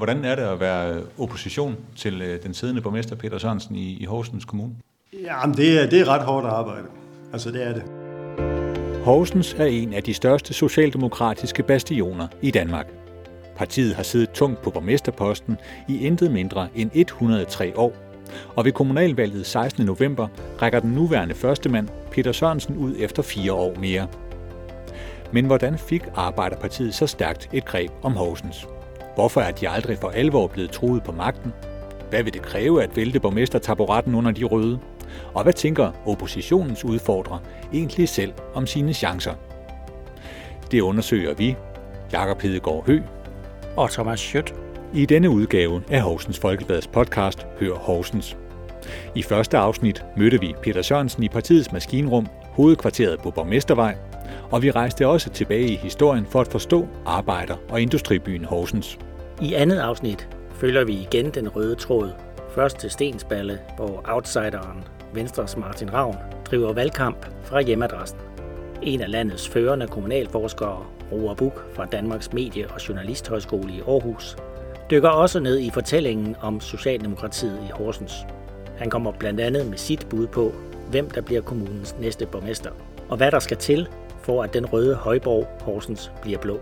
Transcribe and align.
Hvordan 0.00 0.24
er 0.24 0.34
det 0.34 0.42
at 0.42 0.60
være 0.60 1.02
opposition 1.18 1.76
til 1.96 2.22
øh, 2.22 2.42
den 2.42 2.54
siddende 2.54 2.80
borgmester 2.80 3.16
Peter 3.16 3.38
Sørensen 3.38 3.76
i, 3.76 3.96
i 4.00 4.04
Horsens 4.04 4.44
Kommune? 4.44 4.74
Jamen, 5.24 5.56
det 5.56 5.82
er, 5.82 5.90
det 5.90 6.00
er 6.00 6.08
ret 6.08 6.22
hårdt 6.22 6.46
arbejde. 6.46 6.86
Altså, 7.32 7.50
det 7.50 7.66
er 7.66 7.72
det. 7.72 7.82
Horsens 9.04 9.54
er 9.54 9.64
en 9.64 9.92
af 9.92 10.02
de 10.02 10.14
største 10.14 10.54
socialdemokratiske 10.54 11.62
bastioner 11.62 12.28
i 12.42 12.50
Danmark. 12.50 12.86
Partiet 13.56 13.94
har 13.94 14.02
siddet 14.02 14.30
tungt 14.30 14.62
på 14.62 14.70
borgmesterposten 14.70 15.56
i 15.88 16.06
intet 16.06 16.30
mindre 16.30 16.68
end 16.74 16.90
103 16.94 17.72
år. 17.76 17.92
Og 18.56 18.64
ved 18.64 18.72
kommunalvalget 18.72 19.46
16. 19.46 19.86
november 19.86 20.28
rækker 20.62 20.80
den 20.80 20.90
nuværende 20.90 21.34
førstemand, 21.34 21.88
Peter 22.10 22.32
Sørensen, 22.32 22.76
ud 22.76 22.94
efter 22.98 23.22
fire 23.22 23.52
år 23.52 23.74
mere. 23.80 24.06
Men 25.32 25.44
hvordan 25.44 25.78
fik 25.78 26.02
Arbejderpartiet 26.14 26.94
så 26.94 27.06
stærkt 27.06 27.48
et 27.52 27.64
greb 27.64 27.90
om 28.02 28.12
Horsens? 28.12 28.66
Hvorfor 29.14 29.40
er 29.40 29.50
de 29.50 29.68
aldrig 29.68 29.98
for 29.98 30.08
alvor 30.08 30.46
blevet 30.46 30.70
truet 30.70 31.02
på 31.02 31.12
magten? 31.12 31.52
Hvad 32.10 32.22
vil 32.22 32.34
det 32.34 32.42
kræve 32.42 32.82
at 32.82 32.96
vælte 32.96 33.20
borgmestertaburetten 33.20 34.14
under 34.14 34.30
de 34.30 34.44
røde? 34.44 34.78
Og 35.34 35.42
hvad 35.42 35.52
tænker 35.52 35.92
oppositionens 36.06 36.84
udfordrer 36.84 37.38
egentlig 37.72 38.08
selv 38.08 38.32
om 38.54 38.66
sine 38.66 38.92
chancer? 38.92 39.34
Det 40.70 40.80
undersøger 40.80 41.34
vi, 41.34 41.56
Jakob 42.12 42.42
Hedegaard 42.42 42.86
Hø 42.86 43.00
og 43.76 43.90
Thomas 43.90 44.20
Schødt. 44.20 44.54
I 44.94 45.06
denne 45.06 45.30
udgave 45.30 45.82
af 45.90 46.00
Horsens 46.00 46.38
Folkebladets 46.38 46.86
podcast 46.86 47.46
Hør 47.60 47.74
Horsens. 47.74 48.36
I 49.14 49.22
første 49.22 49.58
afsnit 49.58 50.04
mødte 50.16 50.40
vi 50.40 50.54
Peter 50.62 50.82
Sørensen 50.82 51.22
i 51.22 51.28
partiets 51.28 51.72
maskinrum, 51.72 52.26
hovedkvarteret 52.42 53.20
på 53.20 53.30
Borgmestervej, 53.30 53.96
og 54.50 54.62
vi 54.62 54.70
rejste 54.70 55.06
også 55.06 55.30
tilbage 55.30 55.68
i 55.68 55.76
historien 55.76 56.26
for 56.26 56.40
at 56.40 56.48
forstå 56.48 56.88
arbejder- 57.06 57.56
og 57.68 57.80
industribyen 57.80 58.44
Horsens. 58.44 58.98
I 59.42 59.54
andet 59.54 59.78
afsnit 59.78 60.28
følger 60.54 60.84
vi 60.84 60.92
igen 60.92 61.30
den 61.30 61.48
røde 61.48 61.74
tråd. 61.74 62.10
Først 62.54 62.78
til 62.78 62.90
Stensballe, 62.90 63.58
hvor 63.76 64.04
outsideren 64.04 64.84
Venstres 65.14 65.56
Martin 65.56 65.94
Ravn 65.94 66.16
driver 66.44 66.72
valgkamp 66.72 67.26
fra 67.42 67.60
hjemadressen. 67.60 68.18
En 68.82 69.00
af 69.00 69.10
landets 69.10 69.48
førende 69.48 69.88
kommunalforskere, 69.88 70.86
Roar 71.12 71.34
Buk 71.34 71.74
fra 71.74 71.84
Danmarks 71.84 72.32
Medie- 72.32 72.70
og 72.74 72.88
Journalisthøjskole 72.88 73.72
i 73.72 73.80
Aarhus, 73.80 74.36
dykker 74.90 75.08
også 75.08 75.40
ned 75.40 75.58
i 75.58 75.70
fortællingen 75.70 76.36
om 76.40 76.60
Socialdemokratiet 76.60 77.58
i 77.68 77.70
Horsens. 77.72 78.12
Han 78.78 78.90
kommer 78.90 79.12
blandt 79.12 79.40
andet 79.40 79.66
med 79.66 79.78
sit 79.78 80.06
bud 80.10 80.26
på, 80.26 80.52
hvem 80.90 81.10
der 81.10 81.20
bliver 81.20 81.40
kommunens 81.40 81.96
næste 82.00 82.26
borgmester, 82.26 82.70
og 83.08 83.16
hvad 83.16 83.30
der 83.30 83.38
skal 83.38 83.56
til, 83.56 83.88
for 84.30 84.42
at 84.42 84.54
den 84.54 84.66
røde 84.66 84.94
højborg 84.94 85.46
Horsens 85.60 86.12
bliver 86.22 86.38
blå. 86.38 86.54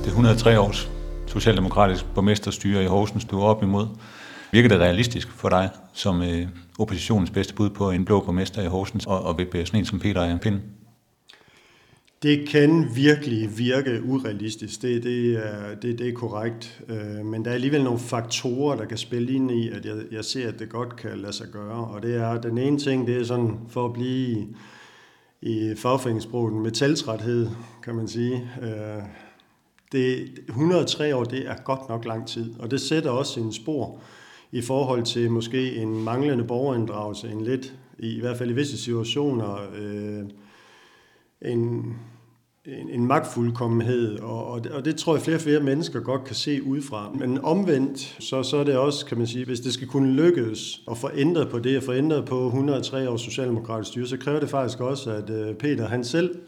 Det 0.00 0.06
er 0.06 0.10
103 0.10 0.60
års 0.60 0.90
socialdemokratisk 1.26 2.04
borgmesterstyre 2.14 2.84
i 2.84 2.86
Horsens, 2.86 3.24
du 3.24 3.40
er 3.40 3.44
op 3.44 3.62
imod. 3.62 3.86
Virker 4.52 4.68
det 4.68 4.80
realistisk 4.80 5.32
for 5.32 5.48
dig 5.48 5.70
som 5.92 6.22
øh, 6.22 6.48
oppositionens 6.78 7.30
bedste 7.30 7.54
bud 7.54 7.70
på 7.70 7.90
en 7.90 8.04
blå 8.04 8.20
borgmester 8.20 8.62
i 8.62 8.66
Horsens, 8.66 9.06
og, 9.06 9.22
og 9.22 9.38
ved 9.38 9.66
sådan 9.66 9.80
en 9.80 9.86
som 9.86 9.98
Peter 9.98 10.24
Jan 10.24 10.38
Pind? 10.38 10.60
Det 12.22 12.48
kan 12.48 12.86
virkelig 12.94 13.58
virke 13.58 14.02
urealistisk, 14.04 14.82
det, 14.82 15.02
det, 15.02 15.32
er, 15.32 15.74
det, 15.74 15.98
det 15.98 16.08
er 16.08 16.12
korrekt. 16.12 16.82
Øh, 16.88 17.26
men 17.26 17.44
der 17.44 17.50
er 17.50 17.54
alligevel 17.54 17.84
nogle 17.84 17.98
faktorer, 17.98 18.76
der 18.76 18.84
kan 18.84 18.98
spille 18.98 19.32
ind 19.32 19.50
i, 19.50 19.68
at 19.68 19.86
jeg, 19.86 19.96
jeg 20.12 20.24
ser, 20.24 20.48
at 20.48 20.58
det 20.58 20.68
godt 20.68 20.96
kan 20.96 21.18
lade 21.18 21.32
sig 21.32 21.46
gøre. 21.52 21.86
Og 21.86 22.02
det 22.02 22.14
er, 22.14 22.40
den 22.40 22.58
ene 22.58 22.78
ting, 22.78 23.06
det 23.06 23.20
er 23.20 23.24
sådan 23.24 23.58
for 23.68 23.84
at 23.86 23.92
blive 23.92 24.46
i 25.42 25.74
fagforeningssproget 25.76 26.54
metaltræthed, 26.54 27.48
kan 27.82 27.94
man 27.94 28.08
sige. 28.08 28.50
Øh, 28.62 29.02
det, 29.92 30.28
103 30.48 31.16
år, 31.16 31.24
det 31.24 31.48
er 31.48 31.54
godt 31.64 31.88
nok 31.88 32.04
lang 32.04 32.28
tid, 32.28 32.54
og 32.58 32.70
det 32.70 32.80
sætter 32.80 33.10
også 33.10 33.40
en 33.40 33.52
spor 33.52 34.00
i 34.52 34.60
forhold 34.60 35.02
til 35.02 35.30
måske 35.30 35.76
en 35.76 36.04
manglende 36.04 36.44
borgerinddragelse, 36.44 37.30
en 37.30 37.44
lidt, 37.44 37.74
i, 37.98 38.16
i 38.16 38.20
hvert 38.20 38.36
fald 38.36 38.50
i 38.50 38.54
visse 38.54 38.78
situationer, 38.78 39.56
øh, 39.74 40.24
en, 41.42 41.96
en, 42.66 42.90
en 42.90 43.06
magtfuldkommenhed, 43.06 44.18
og, 44.18 44.46
og, 44.46 44.64
det, 44.64 44.72
og 44.72 44.84
det 44.84 44.96
tror 44.96 45.14
jeg 45.14 45.22
flere 45.22 45.36
og 45.36 45.40
flere 45.40 45.60
mennesker 45.60 46.00
godt 46.00 46.24
kan 46.24 46.34
se 46.34 46.62
udefra. 46.62 47.10
Men 47.14 47.38
omvendt, 47.38 48.16
så, 48.20 48.42
så 48.42 48.56
er 48.56 48.64
det 48.64 48.76
også, 48.76 49.06
kan 49.06 49.18
man 49.18 49.26
sige, 49.26 49.44
hvis 49.44 49.60
det 49.60 49.72
skal 49.72 49.88
kunne 49.88 50.12
lykkes 50.12 50.80
at 50.90 50.98
få 50.98 51.10
ændret 51.14 51.48
på 51.48 51.58
det, 51.58 51.76
at 51.76 51.82
få 51.82 51.92
ændret 51.92 52.24
på 52.24 52.46
103 52.46 53.10
års 53.10 53.20
socialdemokratisk 53.20 53.88
styre, 53.88 54.06
så 54.06 54.16
kræver 54.16 54.40
det 54.40 54.50
faktisk 54.50 54.80
også, 54.80 55.10
at 55.10 55.30
øh, 55.30 55.54
Peter 55.54 55.88
han 55.88 56.04
selv 56.04 56.38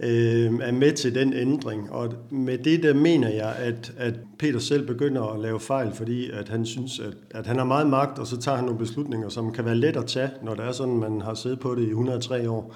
øh, 0.00 0.52
er 0.62 0.72
med 0.72 0.92
til 0.92 1.14
den 1.14 1.32
ændring. 1.32 1.92
Og 1.92 2.14
med 2.30 2.58
det 2.58 2.82
der 2.82 2.94
mener 2.94 3.28
jeg, 3.28 3.54
at, 3.58 3.92
at 3.96 4.14
Peter 4.38 4.58
selv 4.58 4.86
begynder 4.86 5.22
at 5.22 5.40
lave 5.40 5.60
fejl, 5.60 5.92
fordi 5.92 6.30
at 6.30 6.48
han 6.48 6.66
synes, 6.66 7.00
at, 7.00 7.14
at 7.30 7.46
han 7.46 7.58
har 7.58 7.64
meget 7.64 7.86
magt, 7.86 8.18
og 8.18 8.26
så 8.26 8.36
tager 8.36 8.56
han 8.56 8.64
nogle 8.64 8.78
beslutninger, 8.78 9.28
som 9.28 9.52
kan 9.52 9.64
være 9.64 9.76
let 9.76 9.96
at 9.96 10.06
tage, 10.06 10.30
når 10.42 10.54
det 10.54 10.64
er 10.64 10.72
sådan, 10.72 10.98
man 10.98 11.20
har 11.20 11.34
siddet 11.34 11.60
på 11.60 11.74
det 11.74 11.82
i 11.82 11.88
103 11.88 12.50
år. 12.50 12.74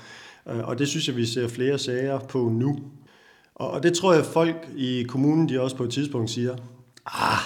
Øh, 0.51 0.69
og 0.69 0.79
det 0.79 0.89
synes 0.89 1.09
jeg, 1.09 1.17
vi 1.17 1.27
ser 1.27 1.49
flere 1.49 1.79
sager 1.79 2.19
på 2.19 2.39
nu. 2.39 2.79
Og 3.55 3.83
det 3.83 3.93
tror 3.93 4.15
jeg, 4.15 4.25
folk 4.25 4.69
i 4.77 5.03
kommunen, 5.03 5.49
de 5.49 5.61
også 5.61 5.77
på 5.77 5.85
et 5.85 5.91
tidspunkt 5.91 6.31
siger, 6.31 6.57
ah, 7.07 7.39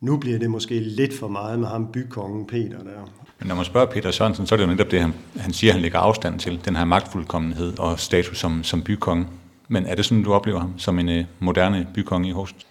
nu 0.00 0.16
bliver 0.16 0.38
det 0.38 0.50
måske 0.50 0.80
lidt 0.80 1.14
for 1.14 1.28
meget 1.28 1.58
med 1.58 1.68
ham 1.68 1.92
bykongen 1.92 2.46
Peter 2.46 2.78
der. 2.78 3.10
Men 3.38 3.48
når 3.48 3.54
man 3.54 3.64
spørger 3.64 3.86
Peter 3.86 4.10
Sørensen, 4.10 4.46
så 4.46 4.54
er 4.54 4.56
det 4.56 4.64
jo 4.64 4.70
netop 4.70 4.90
det, 4.90 5.00
han, 5.00 5.14
han 5.36 5.52
siger, 5.52 5.72
han 5.72 5.82
lægger 5.82 5.98
afstand 5.98 6.38
til, 6.38 6.60
den 6.64 6.76
her 6.76 6.84
magtfuldkommenhed 6.84 7.78
og 7.78 8.00
status 8.00 8.38
som, 8.38 8.64
som 8.64 8.82
bykonge. 8.82 9.26
Men 9.68 9.86
er 9.86 9.94
det 9.94 10.04
sådan, 10.04 10.24
du 10.24 10.32
oplever 10.32 10.60
ham 10.60 10.78
som 10.78 10.98
en 10.98 11.08
øh, 11.08 11.24
moderne 11.38 11.86
bykonge 11.94 12.28
i 12.28 12.32
Horsens? 12.32 12.66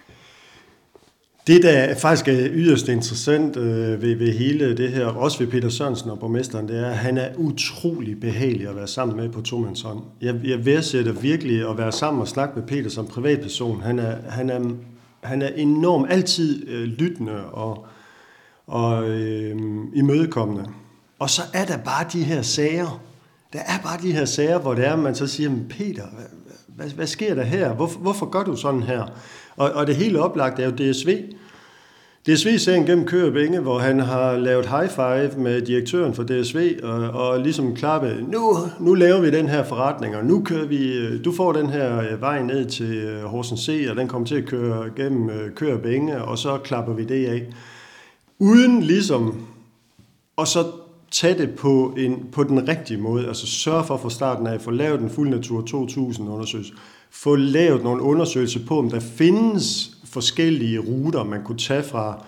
Det, 1.47 1.63
der 1.63 1.95
faktisk 1.95 2.27
er 2.27 2.47
yderst 2.51 2.87
interessant 2.87 3.57
øh, 3.57 4.01
ved, 4.01 4.15
ved 4.15 4.33
hele 4.33 4.77
det 4.77 4.91
her, 4.91 5.05
også 5.05 5.39
ved 5.39 5.47
Peter 5.47 5.69
Sørensen 5.69 6.09
og 6.09 6.19
borgmesteren, 6.19 6.67
det 6.67 6.79
er, 6.79 6.85
at 6.85 6.97
han 6.97 7.17
er 7.17 7.29
utrolig 7.35 8.19
behagelig 8.19 8.69
at 8.69 8.75
være 8.75 8.87
sammen 8.87 9.17
med 9.17 9.29
på 9.29 9.41
tomandshånd. 9.41 9.99
Jeg, 10.21 10.35
jeg 10.43 10.65
værdsætter 10.65 11.11
virkelig 11.11 11.69
at 11.69 11.77
være 11.77 11.91
sammen 11.91 12.21
og 12.21 12.27
snakke 12.27 12.59
med 12.59 12.67
Peter 12.67 12.89
som 12.89 13.07
privatperson. 13.07 13.81
Han 13.81 13.99
er, 13.99 14.15
han 14.29 14.49
er, 14.49 14.59
han 15.23 15.41
er 15.41 15.47
enormt 15.47 16.11
altid 16.11 16.67
øh, 16.67 16.83
lyttende 16.83 17.45
og, 17.45 17.85
og 18.67 19.09
øh, 19.09 19.57
imødekommende. 19.93 20.65
Og 21.19 21.29
så 21.29 21.41
er 21.53 21.65
der 21.65 21.77
bare 21.77 22.05
de 22.13 22.23
her 22.23 22.41
sager. 22.41 23.01
Der 23.53 23.59
er 23.59 23.79
bare 23.83 24.01
de 24.01 24.11
her 24.11 24.25
sager, 24.25 24.59
hvor 24.59 24.73
det 24.73 24.87
er, 24.87 24.95
man 24.95 25.15
så 25.15 25.27
siger, 25.27 25.51
Peter, 25.69 26.03
hvad, 26.13 26.25
hvad, 26.67 26.87
hvad 26.87 27.07
sker 27.07 27.35
der 27.35 27.43
her? 27.43 27.73
Hvorfor, 27.73 27.99
hvorfor 27.99 28.25
gør 28.25 28.43
du 28.43 28.55
sådan 28.55 28.83
her? 28.83 29.05
Og, 29.57 29.71
og 29.71 29.87
det 29.87 29.95
hele 29.95 30.21
oplagt 30.21 30.59
er 30.59 30.65
jo 30.65 30.71
DSV. 30.71 31.17
DSV-sagen 32.27 32.85
gennem 32.85 33.05
Kørebænge, 33.05 33.59
hvor 33.59 33.79
han 33.79 33.99
har 33.99 34.37
lavet 34.37 34.65
high 34.65 34.89
five 34.89 35.43
med 35.43 35.61
direktøren 35.61 36.13
for 36.13 36.23
DSV, 36.23 36.79
og, 36.83 37.09
og 37.09 37.39
ligesom 37.39 37.75
klappe, 37.75 38.25
nu, 38.27 38.57
nu 38.79 38.93
laver 38.93 39.21
vi 39.21 39.31
den 39.31 39.49
her 39.49 39.63
forretning, 39.63 40.15
og 40.15 40.25
nu 40.25 40.43
kører 40.43 40.65
vi, 40.65 41.17
du 41.17 41.31
får 41.31 41.51
den 41.51 41.69
her 41.69 41.99
øh, 41.99 42.21
vej 42.21 42.43
ned 42.43 42.65
til 42.65 42.95
øh, 42.95 43.23
Horsens 43.23 43.59
C, 43.59 43.87
og 43.89 43.95
den 43.95 44.07
kommer 44.07 44.27
til 44.27 44.35
at 44.35 44.45
køre 44.45 44.89
gennem 44.95 45.29
øh, 45.29 45.51
Kørebænge, 45.55 46.21
og 46.21 46.37
så 46.37 46.57
klapper 46.57 46.93
vi 46.93 47.03
det 47.03 47.25
af. 47.25 47.45
Uden 48.39 48.83
ligesom, 48.83 49.47
og 50.35 50.47
så 50.47 50.63
tage 51.11 51.37
det 51.37 51.49
på, 51.49 51.93
en, 51.97 52.27
på 52.31 52.43
den 52.43 52.67
rigtige 52.67 52.97
måde, 52.97 53.27
altså 53.27 53.47
sørge 53.47 53.83
for 53.83 53.97
fra 53.97 54.09
starten 54.09 54.47
af 54.47 54.53
at 54.53 54.61
få 54.61 54.71
lavet 54.71 55.01
en 55.01 55.09
fuld 55.09 55.29
Natur 55.29 55.61
2000 55.61 56.29
undersøgelse, 56.29 56.73
få 57.11 57.35
lavet 57.35 57.83
nogle 57.83 58.01
undersøgelser 58.01 58.59
på, 58.67 58.79
om 58.79 58.89
der 58.89 58.99
findes 58.99 59.91
forskellige 60.05 60.79
ruter, 60.79 61.23
man 61.23 61.43
kunne 61.43 61.57
tage 61.57 61.83
fra, 61.83 62.25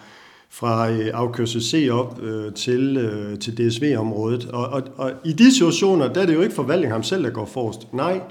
fra 0.50 0.92
øh, 0.92 1.12
afkørsel 1.14 1.62
C 1.62 1.88
op 1.92 2.22
øh, 2.22 2.54
til, 2.54 2.98
øh, 2.98 3.40
til 3.40 3.58
DSV-området. 3.58 4.46
Og, 4.46 4.68
og, 4.68 4.84
og 4.98 5.12
i 5.26 5.32
de 5.34 5.54
situationer, 5.54 6.14
der 6.14 6.22
er 6.22 6.26
det 6.26 6.34
jo 6.34 6.42
ikke 6.42 6.56
forvaltningen 6.56 6.92
ham 6.92 7.04
selv, 7.04 7.24
der 7.24 7.30
går 7.30 7.46
forrest. 7.46 7.94
Nej, 7.94 8.22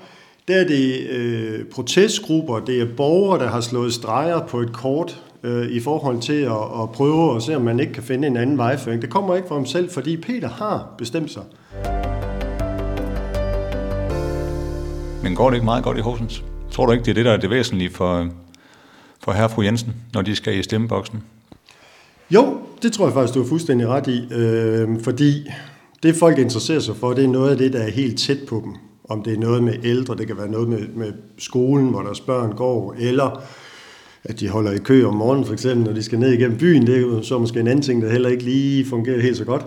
der 0.48 0.54
er 0.54 0.66
det 0.66 1.06
øh, 1.10 1.64
protestgrupper, 1.64 2.58
det 2.58 2.80
er 2.80 2.86
borgere, 2.96 3.38
der 3.38 3.48
har 3.48 3.60
slået 3.60 3.92
streger 3.92 4.46
på 4.46 4.60
et 4.60 4.72
kort 4.72 5.22
øh, 5.42 5.66
i 5.66 5.80
forhold 5.80 6.20
til 6.20 6.42
at, 6.42 6.82
at 6.82 6.90
prøve 6.92 7.36
at 7.36 7.42
se, 7.42 7.56
om 7.56 7.62
man 7.62 7.80
ikke 7.80 7.92
kan 7.92 8.02
finde 8.02 8.28
en 8.28 8.36
anden 8.36 8.58
vejføring. 8.58 9.02
Det 9.02 9.10
kommer 9.10 9.36
ikke 9.36 9.48
fra 9.48 9.54
ham 9.54 9.66
selv, 9.66 9.90
fordi 9.90 10.16
Peter 10.16 10.48
har 10.48 10.94
bestemt 10.98 11.30
sig. 11.30 11.42
Men 15.22 15.34
går 15.34 15.50
det 15.50 15.56
ikke 15.56 15.64
meget 15.64 15.84
godt 15.84 15.98
i 15.98 16.00
Horsens? 16.00 16.44
Tror 16.70 16.86
du 16.86 16.92
ikke, 16.92 17.04
det 17.04 17.10
er 17.10 17.14
det, 17.14 17.24
der 17.24 17.32
er 17.32 17.36
det 17.36 17.50
væsentlige 17.50 17.90
for, 17.90 18.28
for 19.24 19.32
herre 19.32 19.44
og 19.44 19.50
fru 19.50 19.62
Jensen, 19.62 19.94
når 20.14 20.22
de 20.22 20.36
skal 20.36 20.58
i 20.58 20.62
stemmeboksen? 20.62 21.22
Jo, 22.30 22.58
det 22.82 22.92
tror 22.92 23.06
jeg 23.06 23.14
faktisk, 23.14 23.34
du 23.34 23.42
er 23.42 23.48
fuldstændig 23.48 23.88
ret 23.88 24.06
i. 24.06 24.34
Øh, 24.34 24.88
fordi 25.02 25.48
det 26.02 26.14
folk 26.14 26.38
interesserer 26.38 26.80
sig 26.80 26.96
for, 26.96 27.12
det 27.12 27.24
er 27.24 27.28
noget 27.28 27.50
af 27.50 27.56
det, 27.56 27.72
der 27.72 27.78
er 27.78 27.90
helt 27.90 28.18
tæt 28.18 28.38
på 28.48 28.62
dem. 28.64 28.74
Om 29.08 29.22
det 29.22 29.32
er 29.32 29.38
noget 29.38 29.62
med 29.62 29.74
ældre, 29.84 30.16
det 30.16 30.26
kan 30.26 30.36
være 30.36 30.48
noget 30.48 30.68
med, 30.68 30.88
med 30.94 31.12
skolen, 31.38 31.88
hvor 31.88 32.02
deres 32.02 32.20
børn 32.20 32.52
går, 32.52 32.94
eller 32.98 33.42
at 34.24 34.40
de 34.40 34.48
holder 34.48 34.72
i 34.72 34.78
kø 34.78 35.04
om 35.04 35.14
morgenen 35.14 35.46
for 35.46 35.52
eksempel, 35.52 35.86
når 35.86 35.92
de 35.92 36.02
skal 36.02 36.18
ned 36.18 36.32
igennem 36.32 36.58
byen. 36.58 36.86
Det 36.86 36.96
er 36.96 37.00
jo 37.00 37.22
så 37.22 37.38
måske 37.38 37.60
en 37.60 37.66
anden 37.66 37.82
ting, 37.82 38.02
der 38.02 38.12
heller 38.12 38.28
ikke 38.28 38.44
lige 38.44 38.84
fungerer 38.84 39.20
helt 39.20 39.36
så 39.36 39.44
godt. 39.44 39.66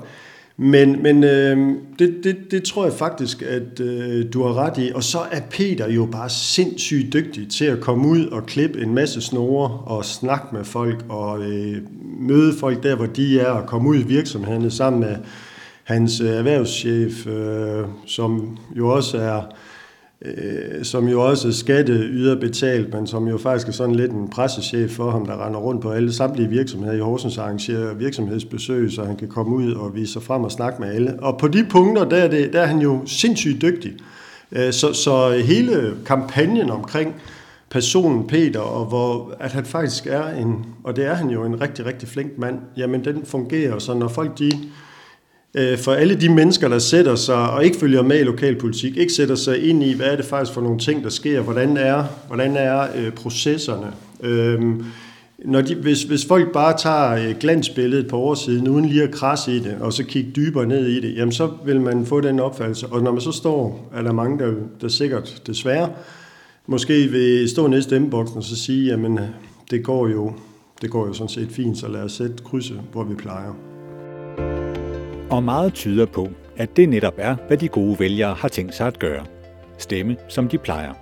Men, 0.58 1.04
men 1.04 1.24
øh, 1.24 1.76
det, 2.00 2.16
det, 2.24 2.38
det 2.52 2.64
tror 2.64 2.84
jeg 2.84 2.94
faktisk, 2.94 3.42
at 3.42 3.80
øh, 3.80 4.26
du 4.34 4.44
har 4.44 4.54
ret 4.54 4.78
i. 4.78 4.92
Og 4.96 5.04
så 5.04 5.20
er 5.32 5.42
Peter 5.50 5.90
jo 5.90 6.06
bare 6.12 6.30
sindssygt 6.30 7.14
dygtig 7.14 7.50
til 7.50 7.66
at 7.66 7.80
komme 7.80 8.08
ud 8.08 8.26
og 8.26 8.46
klippe 8.46 8.82
en 8.82 8.96
masse 8.96 9.22
snore 9.22 9.70
og 9.70 10.06
snakke 10.06 10.46
med 10.56 10.64
folk 10.64 11.06
og 11.10 11.42
øh, 11.42 11.78
møde 12.20 12.54
folk 12.60 12.84
der, 12.84 12.96
hvor 12.96 13.06
de 13.06 13.40
er 13.40 13.50
og 13.50 13.68
komme 13.68 13.90
ud 13.90 13.96
i 13.96 14.04
virksomhederne 14.04 14.72
sammen 14.72 15.00
med 15.00 15.16
hans 15.84 16.22
øh, 16.22 16.30
erhvervschef, 16.30 17.28
øh, 17.28 17.86
som 18.06 18.58
jo 18.78 18.90
også 18.90 19.18
er 19.18 19.42
øh, 20.26 20.84
som 20.84 21.08
jo 21.08 21.22
også 21.22 21.48
er 21.48 21.52
skatteyder 21.52 22.40
betalt, 22.40 22.94
men 22.94 23.08
som 23.08 23.28
jo 23.28 23.38
faktisk 23.38 23.68
er 23.68 23.72
sådan 23.72 23.96
lidt 23.96 24.12
en 24.12 24.30
pressechef 24.30 24.92
for 24.92 25.12
ham, 25.12 25.26
der 25.26 25.46
render 25.46 25.60
rundt 25.60 25.82
på 25.82 25.92
alle 25.92 26.14
samtlige 26.14 26.50
virksomheder 26.50 26.94
i 26.94 27.00
Horsens 27.00 27.38
arrangerer 27.38 27.94
virksomhedsbesøg, 27.94 28.92
så 28.92 29.04
han 29.04 29.16
kan 29.16 29.28
komme 29.28 29.56
ud 29.56 29.74
og 29.74 29.96
vise 29.96 30.14
sig 30.14 30.24
frem 30.24 30.44
og 30.44 30.52
snakke 30.52 30.82
med 30.82 30.90
alle. 30.90 31.20
Og 31.20 31.38
på 31.38 31.48
de 31.48 31.66
punkter, 31.70 32.10
der 32.10 32.18
er, 32.18 32.28
det, 32.28 32.54
der 32.54 32.62
er 32.62 32.66
han 32.66 32.80
jo 32.80 33.02
sindssygt 33.06 33.62
dygtig. 33.62 33.94
Øh, 34.52 34.74
så, 34.74 34.94
så 34.94 35.30
hele 35.46 35.94
kampagnen 36.06 36.70
omkring 36.70 37.16
personen 37.70 38.28
Peter, 38.28 38.60
og 38.60 38.86
hvor 38.86 39.34
at 39.40 39.52
han 39.52 39.66
faktisk 39.66 40.08
er 40.08 40.28
en, 40.28 40.66
og 40.84 40.96
det 40.96 41.06
er 41.06 41.14
han 41.14 41.30
jo 41.30 41.44
en 41.46 41.62
rigtig, 41.62 41.86
rigtig 41.86 42.10
flink 42.10 42.38
mand, 42.38 42.60
jamen 42.78 43.06
den 43.06 43.26
fungerer, 43.26 43.80
så 43.80 43.94
når 43.94 44.08
folk 44.08 44.40
de 44.40 44.52
Øh, 45.56 45.78
for 45.78 45.92
alle 45.92 46.16
de 46.16 46.30
mennesker, 46.30 46.68
der 46.68 46.80
sætter 46.80 47.16
sig 47.16 47.50
og 47.52 47.66
ikke 47.66 47.78
følger 47.78 48.02
med 48.02 48.20
i 48.20 48.24
lokalpolitik, 48.24 48.98
ikke 48.98 49.14
sætter 49.14 49.36
sig 49.36 49.70
ind 49.70 49.84
i, 49.84 49.94
hvad 49.94 50.08
er 50.08 50.16
det 50.16 50.26
faktisk 50.26 50.54
for 50.54 50.62
nogle 50.62 50.80
ting, 50.80 51.04
der 51.04 51.10
sker, 51.10 51.42
hvordan 51.42 51.78
er, 51.78 52.04
hvordan 52.28 52.56
er 52.56 52.88
øh, 52.96 53.12
processerne. 53.12 53.92
Øhm, 54.24 54.86
når 55.46 55.62
de, 55.62 55.76
hvis, 55.76 56.04
hvis 56.04 56.26
folk 56.26 56.52
bare 56.52 56.78
tager 56.78 57.12
øh, 57.12 57.36
glansbilledet 57.40 58.08
på 58.08 58.18
oversiden, 58.18 58.68
uden 58.68 58.86
lige 58.86 59.04
at 59.04 59.12
krasse 59.12 59.56
i 59.56 59.60
det, 59.60 59.78
og 59.80 59.94
så 59.94 60.04
kigge 60.04 60.32
dybere 60.36 60.66
ned 60.66 60.88
i 60.88 61.00
det, 61.00 61.16
jamen 61.16 61.32
så 61.32 61.50
vil 61.66 61.82
man 61.82 62.06
få 62.06 62.22
den 62.22 62.40
opfattelse. 62.40 62.88
Og 62.88 63.04
når 63.04 63.12
man 63.12 63.22
så 63.22 63.32
står, 63.32 63.90
er 63.96 64.02
der 64.02 64.12
mange, 64.12 64.40
der, 64.40 64.54
der 64.82 64.88
sikkert 64.88 65.42
desværre, 65.48 65.90
måske 66.68 67.08
vil 67.08 67.50
stå 67.50 67.68
nede 67.68 67.80
i 67.80 67.84
stemmeboksen 67.84 68.38
og 68.38 68.44
så 68.44 68.56
sige, 68.56 68.92
jamen 68.92 69.20
det 69.72 69.84
går 69.84 70.08
jo, 70.08 70.34
det 70.82 70.90
går 70.92 71.08
jo 71.08 71.14
sådan 71.14 71.30
set 71.30 71.50
fint, 71.52 71.78
så 71.78 71.88
lad 71.88 72.02
os 72.02 72.12
sætte 72.12 72.36
krydse, 72.44 72.74
hvor 72.92 73.04
vi 73.04 73.16
plejer. 73.16 73.71
Og 75.32 75.44
meget 75.44 75.74
tyder 75.74 76.06
på, 76.06 76.30
at 76.58 76.78
det 76.78 76.90
netop 76.90 77.14
er, 77.18 77.36
hvad 77.48 77.58
de 77.58 77.68
gode 77.68 78.00
vælgere 78.00 78.34
har 78.34 78.48
tænkt 78.48 78.76
sig 78.76 78.88
at 78.88 79.00
gøre. 79.00 79.26
Stemme, 79.78 80.18
som 80.28 80.48
de 80.48 80.58
plejer. 80.58 80.94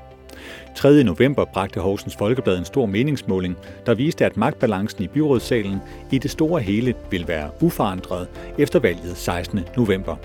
3. 0.75 1.03
november 1.03 1.45
bragte 1.45 1.79
Horsens 1.79 2.15
Folkeblad 2.15 2.57
en 2.57 2.65
stor 2.65 2.85
meningsmåling, 2.85 3.57
der 3.85 3.93
viste, 3.93 4.25
at 4.25 4.37
magtbalancen 4.37 5.03
i 5.03 5.07
byrådssalen 5.07 5.77
i 6.11 6.17
det 6.17 6.31
store 6.31 6.61
hele 6.61 6.93
vil 7.11 7.27
være 7.27 7.49
uforandret 7.61 8.27
efter 8.57 8.79
valget 8.79 9.17
16. 9.17 9.59
november. 9.77 10.15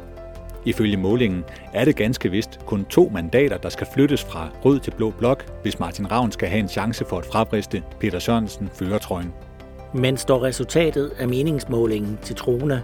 Ifølge 0.64 0.96
målingen 0.96 1.44
er 1.74 1.84
det 1.84 1.96
ganske 1.96 2.30
vist 2.30 2.60
kun 2.66 2.84
to 2.84 3.10
mandater, 3.14 3.58
der 3.58 3.68
skal 3.68 3.86
flyttes 3.94 4.24
fra 4.24 4.48
rød 4.64 4.80
til 4.80 4.90
blå 4.90 5.10
blok, 5.10 5.44
hvis 5.62 5.80
Martin 5.80 6.10
Ravn 6.12 6.32
skal 6.32 6.48
have 6.48 6.60
en 6.60 6.68
chance 6.68 7.04
for 7.04 7.18
at 7.18 7.26
frabriste 7.26 7.82
Peter 8.00 8.18
Sørensen 8.18 8.70
førertrøjen. 8.74 9.32
Men 9.94 10.16
står 10.16 10.42
resultatet 10.42 11.10
af 11.18 11.28
meningsmålingen 11.28 12.18
til 12.22 12.36
troende, 12.36 12.82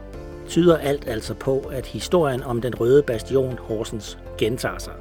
tyder 0.51 0.79
alt 0.79 1.09
altså 1.09 1.35
på, 1.35 1.59
at 1.59 1.87
historien 1.87 2.43
om 2.43 2.61
den 2.61 2.75
røde 2.81 3.03
bastion 3.03 3.59
Horsens 3.59 4.19
gentager 4.39 4.79
sig. 4.79 4.93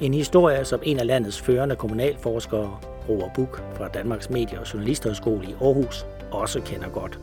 En 0.00 0.14
historie, 0.14 0.64
som 0.64 0.80
en 0.82 0.98
af 0.98 1.06
landets 1.06 1.40
førende 1.40 1.76
kommunalforskere, 1.76 2.78
Roar 3.08 3.30
Buk 3.34 3.62
fra 3.76 3.88
Danmarks 3.88 4.30
Medie- 4.30 4.60
og 4.60 4.74
Journalisthøjskole 4.74 5.44
i 5.44 5.54
Aarhus, 5.60 6.06
også 6.30 6.60
kender 6.60 6.88
godt. 6.88 7.18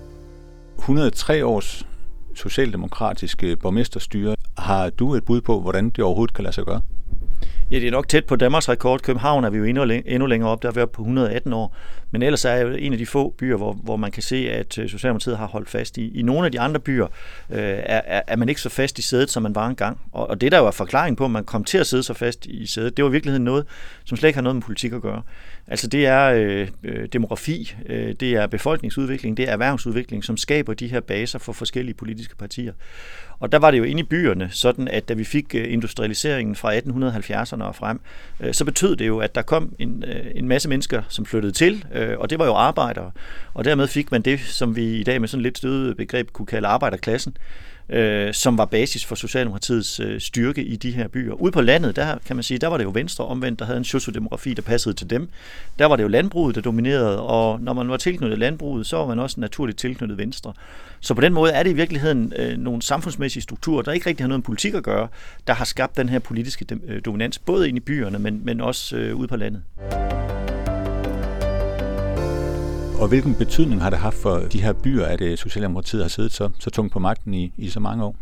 103 0.77 1.45
års 1.45 1.87
socialdemokratiske 2.35 3.55
borgmesterstyre. 3.55 4.35
Har 4.57 4.89
du 4.89 5.15
et 5.15 5.25
bud 5.25 5.41
på, 5.41 5.61
hvordan 5.61 5.89
det 5.89 6.03
overhovedet 6.03 6.35
kan 6.35 6.43
lade 6.43 6.55
sig 6.55 6.65
gøre? 6.65 6.81
Ja, 7.71 7.79
det 7.79 7.87
er 7.87 7.91
nok 7.91 8.07
tæt 8.07 8.25
på 8.25 8.35
Danmarks 8.35 8.69
rekord. 8.69 9.01
København 9.01 9.43
er 9.43 9.49
vi 9.49 9.57
jo 9.57 9.63
endnu, 9.63 9.83
endnu 10.05 10.25
længere 10.25 10.49
op, 10.49 10.61
der 10.61 10.67
har 10.69 10.73
været 10.73 10.89
på 10.89 11.01
118 11.01 11.53
år. 11.53 11.75
Men 12.11 12.23
ellers 12.23 12.45
er 12.45 12.51
jeg 12.51 12.79
en 12.79 12.91
af 12.93 12.97
de 12.97 13.05
få 13.05 13.35
byer, 13.37 13.57
hvor, 13.57 13.73
hvor 13.73 13.95
man 13.95 14.11
kan 14.11 14.23
se, 14.23 14.49
at 14.49 14.77
øh, 14.77 14.89
Socialdemokratiet 14.89 15.37
har 15.37 15.47
holdt 15.47 15.69
fast 15.69 15.97
i. 15.97 16.19
I 16.19 16.21
nogle 16.21 16.45
af 16.45 16.51
de 16.51 16.59
andre 16.59 16.79
byer 16.79 17.05
øh, 17.49 17.59
er, 17.83 18.21
er 18.27 18.35
man 18.35 18.49
ikke 18.49 18.61
så 18.61 18.69
fast 18.69 18.99
i 18.99 19.01
sædet, 19.01 19.29
som 19.29 19.43
man 19.43 19.55
var 19.55 19.67
engang. 19.67 20.01
Og, 20.11 20.29
og 20.29 20.41
det 20.41 20.51
der 20.51 20.57
jo 20.57 20.67
er 20.67 20.71
forklaring 20.71 21.17
på, 21.17 21.25
at 21.25 21.31
man 21.31 21.43
kom 21.43 21.63
til 21.63 21.77
at 21.77 21.87
sidde 21.87 22.03
så 22.03 22.13
fast 22.13 22.45
i 22.45 22.67
sædet, 22.67 22.97
det 22.97 23.03
var 23.03 23.09
i 23.09 23.11
virkeligheden 23.11 23.43
noget, 23.43 23.65
som 24.05 24.17
slet 24.17 24.29
ikke 24.29 24.37
har 24.37 24.43
noget 24.43 24.55
med 24.55 24.63
politik 24.63 24.93
at 24.93 25.01
gøre. 25.01 25.21
Altså 25.67 25.87
det 25.87 26.05
er 26.05 26.33
øh, 26.33 26.67
øh, 26.83 27.07
demografi, 27.13 27.75
øh, 27.85 28.13
det 28.19 28.33
er 28.33 28.47
befolkningsudvikling, 28.47 29.37
det 29.37 29.47
er 29.47 29.51
erhvervsudvikling, 29.51 30.23
som 30.23 30.37
skaber 30.37 30.73
de 30.73 30.87
her 30.87 30.99
baser 30.99 31.39
for 31.39 31.53
forskellige 31.53 31.95
politiske 31.95 32.35
partier. 32.35 32.73
Og 33.39 33.51
der 33.51 33.59
var 33.59 33.71
det 33.71 33.77
jo 33.77 33.83
inde 33.83 33.99
i 33.99 34.03
byerne, 34.03 34.49
sådan 34.51 34.87
at 34.87 35.09
da 35.09 35.13
vi 35.13 35.23
fik 35.23 35.55
øh, 35.55 35.73
industrialiseringen 35.73 36.55
fra 36.55 36.77
1870'erne 36.77 37.63
og 37.63 37.75
frem, 37.75 37.99
øh, 38.39 38.53
så 38.53 38.65
betød 38.65 38.95
det 38.95 39.07
jo, 39.07 39.19
at 39.19 39.35
der 39.35 39.41
kom 39.41 39.75
en, 39.79 40.03
øh, 40.07 40.25
en 40.35 40.47
masse 40.47 40.69
mennesker, 40.69 41.01
som 41.09 41.25
flyttede 41.25 41.53
til, 41.53 41.85
øh, 41.93 42.19
og 42.19 42.29
det 42.29 42.39
var 42.39 42.45
jo 42.45 42.53
arbejdere. 42.53 43.11
Og 43.53 43.65
dermed 43.65 43.87
fik 43.87 44.11
man 44.11 44.21
det, 44.21 44.39
som 44.39 44.75
vi 44.75 44.99
i 44.99 45.03
dag 45.03 45.19
med 45.19 45.27
sådan 45.27 45.43
lidt 45.43 45.57
stødet 45.57 45.97
begreb 45.97 46.31
kunne 46.31 46.45
kalde 46.45 46.67
arbejderklassen 46.67 47.37
øh, 47.89 48.33
som 48.33 48.57
var 48.57 48.65
basis 48.65 49.05
for 49.05 49.15
Socialdemokratiets 49.15 49.99
øh, 49.99 50.21
styrke 50.21 50.63
i 50.63 50.75
de 50.75 50.91
her 50.91 51.07
byer. 51.07 51.33
Ude 51.33 51.51
på 51.51 51.61
landet, 51.61 51.95
der 51.95 52.17
kan 52.25 52.35
man 52.35 52.43
sige, 52.43 52.57
der 52.57 52.67
var 52.67 52.77
det 52.77 52.83
jo 52.83 52.91
Venstre 52.93 53.25
omvendt, 53.25 53.59
der 53.59 53.65
havde 53.65 53.77
en 53.77 53.83
sociodemografi, 53.83 54.53
der 54.53 54.61
passede 54.61 54.93
til 54.95 55.09
dem. 55.09 55.29
Der 55.79 55.85
var 55.85 55.95
det 55.95 56.03
jo 56.03 56.07
landbruget, 56.07 56.55
der 56.55 56.61
dominerede, 56.61 57.21
og 57.21 57.61
når 57.61 57.73
man 57.73 57.89
var 57.89 57.97
tilknyttet 57.97 58.39
landbruget, 58.39 58.87
så 58.87 58.97
var 58.97 59.05
man 59.05 59.19
også 59.19 59.39
naturligt 59.39 59.79
tilknyttet 59.79 60.17
Venstre. 60.17 60.53
Så 60.99 61.13
på 61.13 61.21
den 61.21 61.33
måde 61.33 61.51
er 61.51 61.63
det 61.63 61.69
i 61.69 61.73
virkeligheden 61.73 62.33
øh, 62.35 62.57
nogle 62.57 62.81
samfundsmæssige 62.81 63.43
strukturer, 63.43 63.81
der 63.81 63.91
ikke 63.91 64.09
rigtig 64.09 64.23
har 64.23 64.27
noget 64.27 64.39
med 64.39 64.45
politik 64.45 64.73
at 64.73 64.83
gøre, 64.83 65.07
der 65.47 65.53
har 65.53 65.65
skabt 65.65 65.97
den 65.97 66.09
her 66.09 66.19
politiske 66.19 66.65
øh, 66.87 67.01
dominans, 67.05 67.39
både 67.39 67.69
ind 67.69 67.77
i 67.77 67.79
byerne, 67.79 68.19
men, 68.19 68.41
men 68.43 68.61
også 68.61 68.95
øh, 68.95 69.15
ude 69.15 69.27
på 69.27 69.35
landet. 69.35 69.61
Og 73.01 73.07
hvilken 73.07 73.35
betydning 73.35 73.81
har 73.81 73.89
det 73.89 73.99
haft 73.99 74.15
for 74.15 74.39
de 74.39 74.61
her 74.61 74.73
byer, 74.73 75.05
at 75.05 75.21
øh, 75.21 75.37
Socialdemokratiet 75.37 76.01
har 76.01 76.09
siddet 76.09 76.31
så, 76.31 76.49
så 76.59 76.69
tungt 76.69 76.93
på 76.93 76.99
magten 76.99 77.33
i, 77.33 77.53
i 77.57 77.69
så 77.69 77.79
mange 77.79 78.03
år? 78.03 78.15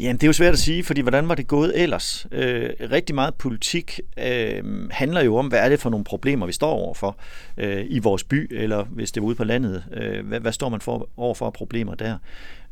Jamen, 0.00 0.16
det 0.16 0.22
er 0.22 0.26
jo 0.26 0.32
svært 0.32 0.52
at 0.52 0.58
sige, 0.58 0.84
fordi 0.84 1.00
hvordan 1.00 1.28
var 1.28 1.34
det 1.34 1.46
gået 1.46 1.82
ellers? 1.82 2.26
Øh, 2.32 2.70
rigtig 2.92 3.14
meget 3.14 3.34
politik 3.34 4.00
øh, 4.18 4.90
handler 4.90 5.20
jo 5.20 5.36
om, 5.36 5.46
hvad 5.46 5.58
er 5.58 5.68
det 5.68 5.80
for 5.80 5.90
nogle 5.90 6.04
problemer, 6.04 6.46
vi 6.46 6.52
står 6.52 6.70
overfor 6.70 7.16
øh, 7.56 7.84
i 7.88 7.98
vores 7.98 8.24
by, 8.24 8.48
eller 8.50 8.84
hvis 8.84 9.12
det 9.12 9.20
er 9.20 9.24
ude 9.24 9.34
på 9.34 9.44
landet. 9.44 9.84
Øh, 9.92 10.26
hvad, 10.26 10.40
hvad 10.40 10.52
står 10.52 10.68
man 10.68 10.80
for, 10.80 11.08
overfor 11.16 11.50
problemer 11.50 11.94
der? 11.94 12.18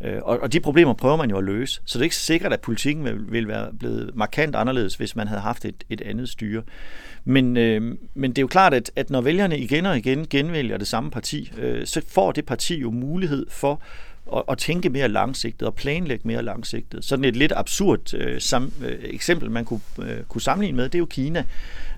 Øh, 0.04 0.22
og, 0.22 0.38
og 0.40 0.52
de 0.52 0.60
problemer 0.60 0.92
prøver 0.92 1.16
man 1.16 1.30
jo 1.30 1.38
at 1.38 1.44
løse. 1.44 1.80
Så 1.84 1.98
det 1.98 2.02
er 2.02 2.04
ikke 2.04 2.16
sikkert, 2.16 2.52
at 2.52 2.60
politikken 2.60 3.04
vil, 3.04 3.32
vil 3.32 3.48
være 3.48 3.68
blevet 3.78 4.10
markant 4.14 4.56
anderledes, 4.56 4.94
hvis 4.94 5.16
man 5.16 5.28
havde 5.28 5.42
haft 5.42 5.64
et, 5.64 5.84
et 5.90 6.00
andet 6.00 6.28
styre. 6.28 6.62
Men, 7.24 7.56
øh, 7.56 7.96
men 8.14 8.30
det 8.30 8.38
er 8.38 8.42
jo 8.42 8.46
klart, 8.46 8.74
at, 8.74 8.90
at 8.96 9.10
når 9.10 9.20
vælgerne 9.20 9.58
igen 9.58 9.86
og 9.86 9.98
igen 9.98 10.26
genvælger 10.30 10.78
det 10.78 10.88
samme 10.88 11.10
parti, 11.10 11.52
øh, 11.58 11.86
så 11.86 12.02
får 12.08 12.32
det 12.32 12.46
parti 12.46 12.80
jo 12.80 12.90
mulighed 12.90 13.46
for 13.50 13.82
og, 14.26 14.48
og 14.48 14.58
tænke 14.58 14.90
mere 14.90 15.08
langsigtet 15.08 15.68
og 15.68 15.74
planlægge 15.74 16.28
mere 16.28 16.42
langsigtet. 16.42 17.04
Sådan 17.04 17.24
et 17.24 17.36
lidt 17.36 17.52
absurd 17.56 18.14
øh, 18.14 18.40
sam, 18.40 18.72
øh, 18.82 18.98
eksempel, 19.02 19.50
man 19.50 19.64
kunne, 19.64 19.80
øh, 19.98 20.22
kunne 20.28 20.42
sammenligne 20.42 20.76
med, 20.76 20.84
det 20.84 20.94
er 20.94 20.98
jo 20.98 21.06
Kina. 21.06 21.44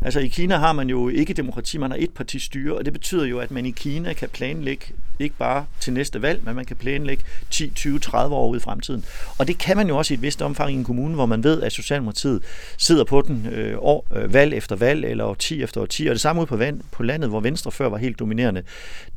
Altså 0.00 0.20
i 0.20 0.28
Kina 0.28 0.56
har 0.56 0.72
man 0.72 0.90
jo 0.90 1.08
ikke 1.08 1.34
demokrati, 1.34 1.78
man 1.78 1.90
har 1.90 1.98
et 2.00 2.10
parti 2.10 2.38
styre, 2.38 2.76
og 2.76 2.84
det 2.84 2.92
betyder 2.92 3.26
jo, 3.26 3.38
at 3.38 3.50
man 3.50 3.66
i 3.66 3.70
Kina 3.70 4.12
kan 4.12 4.28
planlægge 4.28 4.86
ikke 5.18 5.36
bare 5.38 5.66
til 5.80 5.92
næste 5.92 6.22
valg, 6.22 6.40
men 6.44 6.56
man 6.56 6.64
kan 6.64 6.76
planlægge 6.76 7.24
10, 7.50 7.70
20, 7.70 7.98
30 7.98 8.34
år 8.34 8.48
ud 8.48 8.56
i 8.56 8.60
fremtiden. 8.60 9.04
Og 9.38 9.46
det 9.48 9.58
kan 9.58 9.76
man 9.76 9.88
jo 9.88 9.96
også 9.96 10.14
i 10.14 10.16
et 10.16 10.22
vist 10.22 10.42
omfang 10.42 10.70
i 10.70 10.74
en 10.74 10.84
kommune, 10.84 11.14
hvor 11.14 11.26
man 11.26 11.44
ved, 11.44 11.62
at 11.62 11.72
Socialdemokratiet 11.72 12.42
sidder 12.78 13.04
på 13.04 13.20
den 13.20 13.46
øh, 13.52 13.74
år, 13.78 14.06
øh, 14.16 14.34
valg 14.34 14.54
efter 14.54 14.76
valg, 14.76 15.04
eller 15.04 15.34
10 15.34 15.62
efter 15.62 15.86
10, 15.86 16.06
og 16.06 16.12
det 16.12 16.20
samme 16.20 16.42
ud 16.42 16.46
på, 16.46 16.56
vand, 16.56 16.80
på 16.92 17.02
landet, 17.02 17.28
hvor 17.28 17.40
Venstre 17.40 17.72
før 17.72 17.88
var 17.88 17.96
helt 17.96 18.18
dominerende. 18.18 18.62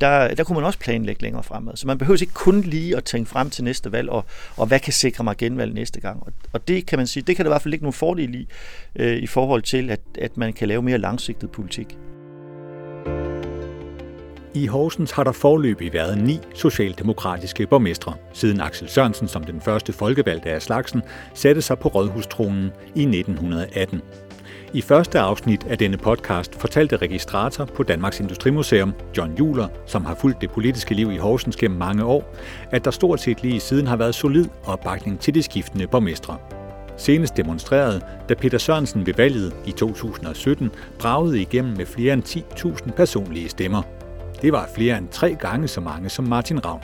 Der, 0.01 0.33
der 0.35 0.43
kunne 0.43 0.55
man 0.55 0.63
også 0.63 0.79
planlægge 0.79 1.21
længere 1.21 1.43
fremad. 1.43 1.75
Så 1.75 1.87
man 1.87 1.97
behøver 1.97 2.21
ikke 2.21 2.33
kun 2.33 2.61
lige 2.61 2.97
at 2.97 3.03
tænke 3.03 3.29
frem 3.29 3.49
til 3.49 3.63
næste 3.63 3.91
valg, 3.91 4.09
og, 4.09 4.25
og 4.57 4.67
hvad 4.67 4.79
kan 4.79 4.93
sikre 4.93 5.23
mig 5.23 5.37
genvalg 5.37 5.73
næste 5.73 6.01
gang. 6.01 6.23
Og, 6.23 6.33
og 6.53 6.67
det 6.67 6.85
kan 6.85 6.99
man 6.99 7.07
sige, 7.07 7.23
det 7.27 7.35
kan 7.35 7.45
der 7.45 7.49
i 7.49 7.53
hvert 7.53 7.61
fald 7.61 7.73
ikke 7.73 7.83
nogen 7.83 7.93
fordel 7.93 8.35
i, 8.35 8.47
øh, 8.95 9.17
i 9.17 9.27
forhold 9.27 9.61
til, 9.61 9.89
at, 9.89 9.99
at 10.21 10.37
man 10.37 10.53
kan 10.53 10.67
lave 10.67 10.81
mere 10.81 10.97
langsigtet 10.97 11.51
politik. 11.51 11.97
I 14.53 14.67
Horsens 14.67 15.11
har 15.11 15.23
der 15.23 15.31
forløbig 15.31 15.93
været 15.93 16.17
ni 16.17 16.39
socialdemokratiske 16.55 17.67
borgmestre, 17.67 18.13
siden 18.33 18.61
Axel 18.61 18.89
Sørensen 18.89 19.27
som 19.27 19.43
den 19.43 19.61
første 19.61 19.93
folkevalgte 19.93 20.49
af 20.49 20.61
slagsen 20.61 21.01
satte 21.33 21.61
sig 21.61 21.79
på 21.79 21.87
rådhustronen 21.87 22.71
i 22.95 23.01
1918. 23.01 24.01
I 24.73 24.81
første 24.81 25.19
afsnit 25.19 25.63
af 25.63 25.77
denne 25.77 25.97
podcast 25.97 26.55
fortalte 26.55 26.97
registrator 26.97 27.65
på 27.65 27.83
Danmarks 27.83 28.19
Industrimuseum, 28.19 28.93
John 29.17 29.35
Juler, 29.39 29.67
som 29.85 30.05
har 30.05 30.15
fulgt 30.15 30.41
det 30.41 30.51
politiske 30.51 30.93
liv 30.93 31.11
i 31.11 31.17
Horsens 31.17 31.55
gennem 31.55 31.79
mange 31.79 32.03
år, 32.03 32.35
at 32.71 32.85
der 32.85 32.91
stort 32.91 33.21
set 33.21 33.43
lige 33.43 33.59
siden 33.59 33.87
har 33.87 33.95
været 33.95 34.15
solid 34.15 34.45
opbakning 34.65 35.19
til 35.19 35.35
de 35.35 35.43
skiftende 35.43 35.87
borgmestre. 35.87 36.37
Senest 36.97 37.37
demonstreret, 37.37 38.05
da 38.29 38.33
Peter 38.33 38.57
Sørensen 38.57 39.05
ved 39.05 39.13
valget 39.13 39.55
i 39.65 39.71
2017 39.71 40.71
bragede 40.99 41.41
igennem 41.41 41.77
med 41.77 41.85
flere 41.85 42.13
end 42.13 42.23
10.000 42.23 42.91
personlige 42.91 43.49
stemmer. 43.49 43.98
Det 44.41 44.53
var 44.53 44.69
flere 44.75 44.97
end 44.97 45.07
tre 45.07 45.35
gange 45.39 45.67
så 45.67 45.81
mange 45.81 46.09
som 46.09 46.25
Martin 46.25 46.65
Ravn. 46.65 46.81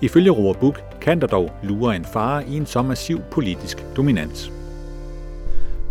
Ifølge 0.00 0.30
Roar 0.30 0.52
Buk 0.52 0.82
kan 1.00 1.20
der 1.20 1.26
dog 1.26 1.50
lure 1.62 1.96
en 1.96 2.04
fare 2.04 2.48
i 2.48 2.56
en 2.56 2.66
så 2.66 2.82
massiv 2.82 3.20
politisk 3.30 3.84
dominans. 3.96 4.52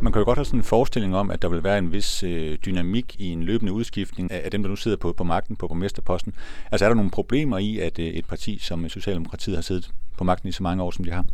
Man 0.02 0.14
kan 0.14 0.20
jo 0.20 0.26
godt 0.26 0.38
have 0.38 0.46
sådan 0.46 0.60
en 0.60 0.64
forestilling 0.64 1.16
om, 1.16 1.32
at 1.32 1.42
der 1.42 1.50
vil 1.50 1.64
være 1.64 1.78
en 1.78 1.92
vis 1.92 2.24
øh, 2.24 2.58
dynamik 2.66 3.16
i 3.20 3.28
en 3.28 3.44
løbende 3.44 3.74
udskiftning 3.74 4.32
af, 4.32 4.42
af 4.46 4.52
dem, 4.52 4.64
der 4.64 4.70
nu 4.70 4.76
sidder 4.76 4.98
på, 4.98 5.14
på 5.14 5.24
magten 5.24 5.56
på 5.56 5.68
borgmesterposten. 5.68 6.34
Altså 6.72 6.86
er 6.86 6.90
der 6.90 6.96
nogle 6.96 7.12
problemer 7.12 7.58
i, 7.58 7.80
at 7.80 8.00
øh, 8.00 8.06
et 8.06 8.26
parti 8.26 8.60
som 8.62 8.90
Socialdemokratiet 8.90 9.58
har 9.58 9.62
siddet 9.62 9.92
på 10.18 10.24
magten 10.24 10.50
i 10.50 10.52
så 10.52 10.64
mange 10.64 10.84
år, 10.84 10.92
som 10.92 11.06
de 11.06 11.12
har? 11.12 11.26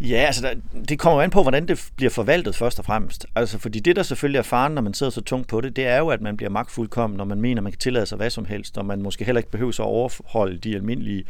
Ja, 0.00 0.16
altså 0.16 0.42
der, 0.42 0.80
det 0.88 0.98
kommer 0.98 1.22
an 1.22 1.30
på, 1.30 1.42
hvordan 1.42 1.68
det 1.68 1.90
bliver 1.96 2.10
forvaltet 2.10 2.54
først 2.54 2.78
og 2.78 2.84
fremmest. 2.84 3.26
Altså 3.34 3.58
fordi 3.58 3.80
det, 3.80 3.96
der 3.96 4.02
selvfølgelig 4.02 4.38
er 4.38 4.42
faren, 4.42 4.72
når 4.72 4.82
man 4.82 4.94
sidder 4.94 5.10
så 5.10 5.20
tungt 5.20 5.48
på 5.48 5.60
det, 5.60 5.76
det 5.76 5.86
er 5.86 5.98
jo, 5.98 6.08
at 6.08 6.20
man 6.20 6.36
bliver 6.36 6.50
magtfuldkommen, 6.50 7.16
når 7.16 7.24
man 7.24 7.40
mener, 7.40 7.62
man 7.62 7.72
kan 7.72 7.78
tillade 7.78 8.06
sig 8.06 8.16
hvad 8.16 8.30
som 8.30 8.44
helst, 8.44 8.78
og 8.78 8.86
man 8.86 9.02
måske 9.02 9.24
heller 9.24 9.38
ikke 9.38 9.50
behøver 9.50 9.72
at 9.72 9.80
overholde 9.80 10.58
de 10.58 10.74
almindelige 10.74 11.24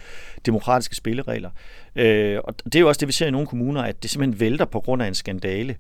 demokratiske 0.47 0.97
spilleregler. 0.97 1.51
Øh, 1.97 2.39
og 2.45 2.55
det 2.65 2.75
er 2.75 2.81
jo 2.81 2.89
også 2.89 2.99
det, 2.99 3.09
vi 3.09 3.13
ser 3.13 3.27
i 3.27 3.31
nogle 3.31 3.47
kommuner, 3.47 3.83
at 3.83 4.03
det 4.03 4.11
simpelthen 4.11 4.41
vælter 4.41 4.65
på 4.65 4.81
grund 4.81 5.03
af 5.03 5.07
en 5.07 5.15
skandale. 5.15 5.77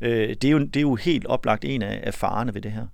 Øh, 0.00 0.28
det, 0.28 0.44
er 0.44 0.50
jo, 0.50 0.58
det 0.58 0.76
er 0.76 0.80
jo 0.80 0.94
helt 0.94 1.26
oplagt 1.26 1.64
en 1.64 1.82
af, 1.82 2.00
af 2.02 2.14
farerne 2.14 2.54
ved 2.54 2.62
det 2.62 2.72
her. 2.72 2.86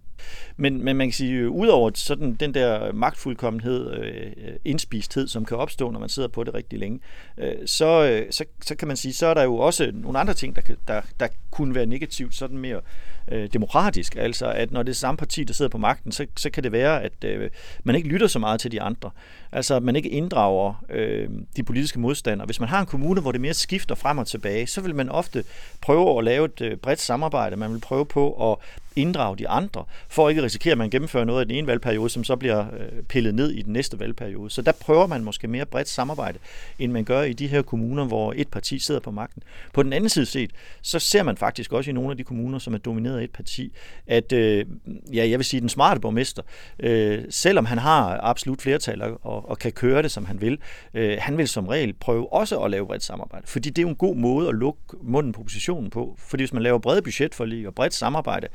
Men, 0.56 0.84
men 0.84 0.96
man 0.96 1.06
kan 1.06 1.12
sige, 1.12 1.32
øh, 1.32 1.50
udover 1.50 1.90
sådan 1.94 2.34
den 2.34 2.54
der 2.54 2.92
magtfuldkommenhed, 2.92 3.94
øh, 3.94 4.32
indspisthed, 4.64 5.28
som 5.28 5.44
kan 5.44 5.56
opstå, 5.56 5.90
når 5.90 6.00
man 6.00 6.08
sidder 6.08 6.28
på 6.28 6.44
det 6.44 6.54
rigtig 6.54 6.78
længe, 6.78 7.00
øh, 7.38 7.54
så, 7.66 8.04
øh, 8.04 8.26
så, 8.32 8.44
så 8.62 8.74
kan 8.74 8.88
man 8.88 8.96
sige, 8.96 9.14
så 9.14 9.26
er 9.26 9.34
der 9.34 9.42
jo 9.42 9.56
også 9.56 9.90
nogle 9.94 10.18
andre 10.18 10.34
ting, 10.34 10.56
der, 10.56 10.62
der, 10.88 11.02
der 11.20 11.28
kunne 11.52 11.75
være 11.75 11.87
negativt, 11.87 12.35
sådan 12.35 12.59
mere 12.59 12.80
øh, 13.28 13.49
demokratisk. 13.52 14.16
Altså, 14.16 14.47
at 14.47 14.73
når 14.73 14.82
det 14.82 14.90
er 14.90 14.97
samme 14.97 15.16
parti, 15.16 15.44
der 15.44 15.54
sidder 15.54 15.68
på 15.68 15.78
magten, 15.78 16.12
så, 16.12 16.26
så 16.37 16.50
kan 16.50 16.62
det 16.62 16.73
være, 16.73 17.02
at 17.02 17.12
øh, 17.25 17.50
man 17.85 17.97
ikke 17.97 18.09
lytter 18.09 18.26
så 18.26 18.38
meget 18.38 18.61
til 18.61 18.73
de 18.73 18.82
andre. 18.82 19.11
Altså, 19.52 19.75
at 19.75 19.82
man 19.82 19.97
ikke 19.97 20.09
inddrager 20.09 20.85
øh, 20.90 21.28
de 21.56 21.62
politiske 21.62 22.00
modstandere. 22.00 22.47
Hvis 22.47 22.61
man 22.61 22.68
har 22.68 22.80
en 22.80 22.87
kommune, 22.87 23.21
hvor 23.21 23.32
det 23.32 23.40
mere 23.40 23.54
skifter 23.54 23.94
frem 23.94 24.18
og 24.18 24.26
tilbage, 24.26 24.66
så 24.66 24.80
vil 24.80 24.94
man 24.94 25.09
ofte 25.09 25.44
prøve 25.80 26.18
at 26.18 26.25
lave 26.25 26.44
et 26.44 26.61
øh, 26.61 26.76
bredt 26.76 27.00
samarbejde. 27.00 27.56
Man 27.56 27.73
vil 27.73 27.80
prøve 27.80 28.06
på 28.06 28.52
at 28.52 28.59
inddrage 28.97 29.38
de 29.38 29.49
andre, 29.49 29.85
for 30.09 30.28
ikke 30.28 30.38
at 30.38 30.44
risikere, 30.44 30.73
at 30.73 30.78
man 30.78 30.90
gennemfører 30.90 31.25
noget 31.25 31.44
i 31.44 31.49
den 31.49 31.56
ene 31.56 31.66
valgperiode, 31.66 32.11
som 32.11 32.25
så 32.25 32.37
bliver 32.37 32.61
øh, 32.61 33.02
pillet 33.02 33.35
ned 33.35 33.50
i 33.50 33.62
den 33.62 33.73
næste 33.73 34.00
valgperiode. 34.00 34.50
Så 34.50 34.62
der 34.62 34.73
prøver 34.73 35.06
man 35.06 35.25
måske 35.25 35.49
mere 35.49 35.66
bredt 35.66 35.88
samarbejde, 35.88 36.38
end 36.78 36.92
man 36.92 37.04
gør 37.04 37.23
i 37.23 37.32
de 37.32 37.47
her 37.47 37.62
kommuner, 37.62 38.04
hvor 38.04 38.32
et 38.37 38.49
parti 38.49 38.78
sidder 38.78 39.00
på 39.00 39.11
magten. 39.11 39.42
På 39.73 39.82
den 39.82 39.92
anden 39.92 40.09
side 40.09 40.26
set, 40.26 40.50
så 40.82 40.99
ser 40.99 41.23
man 41.23 41.37
faktisk 41.42 41.72
også 41.72 41.90
i 41.90 41.94
nogle 41.94 42.11
af 42.11 42.16
de 42.16 42.25
kommuner, 42.25 42.58
som 42.58 42.75
er 42.75 42.78
domineret 42.78 43.18
af 43.18 43.25
et 43.25 43.30
parti, 43.30 43.72
at 44.06 44.32
øh, 44.32 44.66
ja, 45.14 45.28
jeg 45.28 45.38
vil 45.38 45.44
sige, 45.44 45.61
den 45.61 45.68
smarte 45.68 46.00
borgmester, 46.00 46.42
øh, 46.78 47.25
selvom 47.30 47.64
han 47.64 47.78
har 47.78 48.20
absolut 48.22 48.62
flertal 48.62 49.02
og, 49.02 49.49
og 49.50 49.58
kan 49.58 49.72
køre 49.72 50.02
det, 50.02 50.11
som 50.11 50.25
han 50.25 50.40
vil, 50.40 50.58
øh, 50.94 51.16
han 51.20 51.38
vil 51.38 51.49
som 51.49 51.66
regel 51.66 51.92
prøve 51.92 52.32
også 52.32 52.61
at 52.61 52.70
lave 52.70 52.87
bredt 52.87 53.02
samarbejde. 53.02 53.46
Fordi 53.46 53.70
det 53.70 53.78
er 53.78 53.82
jo 53.82 53.88
en 53.88 53.96
god 53.96 54.16
måde 54.16 54.49
at 54.49 54.54
lukke 54.54 54.80
munden 55.02 55.32
på 55.32 55.40
oppositionen 55.40 55.90
på. 55.90 56.16
Fordi 56.18 56.42
hvis 56.42 56.52
man 56.52 56.62
laver 56.62 56.78
brede 56.78 57.02
budgetforlig 57.02 57.66
og 57.66 57.75
bredt 57.75 57.94
samarbejde, 57.94 58.49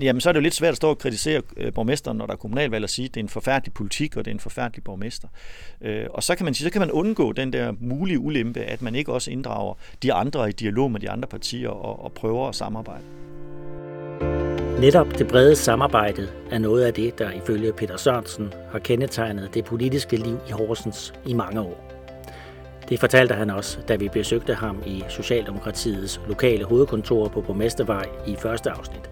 jamen 0.00 0.20
så 0.20 0.28
er 0.28 0.32
det 0.32 0.40
jo 0.40 0.42
lidt 0.42 0.54
svært 0.54 0.70
at 0.70 0.76
stå 0.76 0.88
og 0.88 0.98
kritisere 0.98 1.42
øh, 1.56 1.72
borgmesteren, 1.72 2.18
når 2.18 2.26
der 2.26 2.32
er 2.32 2.36
kommunalvalg, 2.36 2.84
og 2.84 2.90
sige, 2.90 3.06
at 3.06 3.14
det 3.14 3.20
er 3.20 3.24
en 3.24 3.28
forfærdelig 3.28 3.74
politik, 3.74 4.16
og 4.16 4.24
det 4.24 4.30
er 4.30 4.34
en 4.34 4.40
forfærdelig 4.40 4.84
borgmester. 4.84 5.28
Øh, 5.80 6.06
og 6.10 6.22
så 6.22 6.34
kan 6.34 6.44
man 6.44 6.54
sige, 6.54 6.64
så 6.64 6.70
kan 6.70 6.80
man 6.80 6.90
undgå 6.90 7.32
den 7.32 7.52
der 7.52 7.72
mulige 7.80 8.18
ulempe, 8.18 8.60
at 8.60 8.82
man 8.82 8.94
ikke 8.94 9.12
også 9.12 9.30
inddrager 9.30 9.74
de 10.02 10.12
andre 10.12 10.48
i 10.48 10.52
dialog 10.52 10.90
med 10.90 11.00
de 11.00 11.10
andre 11.10 11.28
partier 11.28 11.68
og, 11.68 12.04
og 12.04 12.12
prøver 12.20 12.48
at 12.48 12.54
samarbejde. 12.54 13.04
Netop 14.80 15.18
det 15.18 15.28
brede 15.28 15.56
samarbejde 15.56 16.28
er 16.50 16.58
noget 16.58 16.84
af 16.84 16.94
det, 16.94 17.18
der 17.18 17.30
ifølge 17.30 17.72
Peter 17.72 17.96
Sørensen 17.96 18.52
har 18.72 18.78
kendetegnet 18.78 19.54
det 19.54 19.64
politiske 19.64 20.16
liv 20.16 20.38
i 20.48 20.52
Horsens 20.52 21.14
i 21.26 21.32
mange 21.32 21.60
år. 21.60 21.88
Det 22.88 23.00
fortalte 23.00 23.34
han 23.34 23.50
også, 23.50 23.78
da 23.88 23.96
vi 23.96 24.08
besøgte 24.08 24.54
ham 24.54 24.82
i 24.86 25.04
Socialdemokratiets 25.08 26.20
lokale 26.28 26.64
hovedkontor 26.64 27.28
på 27.28 27.40
Borgmestervej 27.40 28.06
i 28.26 28.36
første 28.36 28.70
afsnit. 28.70 29.10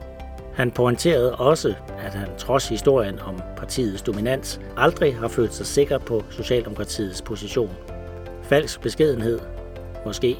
Han 0.54 0.70
pointerede 0.70 1.36
også, 1.36 1.74
at 1.98 2.14
han 2.14 2.28
trods 2.38 2.68
historien 2.68 3.18
om 3.18 3.40
partiets 3.56 4.02
dominans 4.02 4.60
aldrig 4.76 5.16
har 5.16 5.28
følt 5.28 5.54
sig 5.54 5.66
sikker 5.66 5.98
på 5.98 6.22
Socialdemokratiets 6.30 7.22
position. 7.22 7.70
Falsk 8.42 8.80
beskedenhed? 8.80 9.38
Måske. 10.04 10.36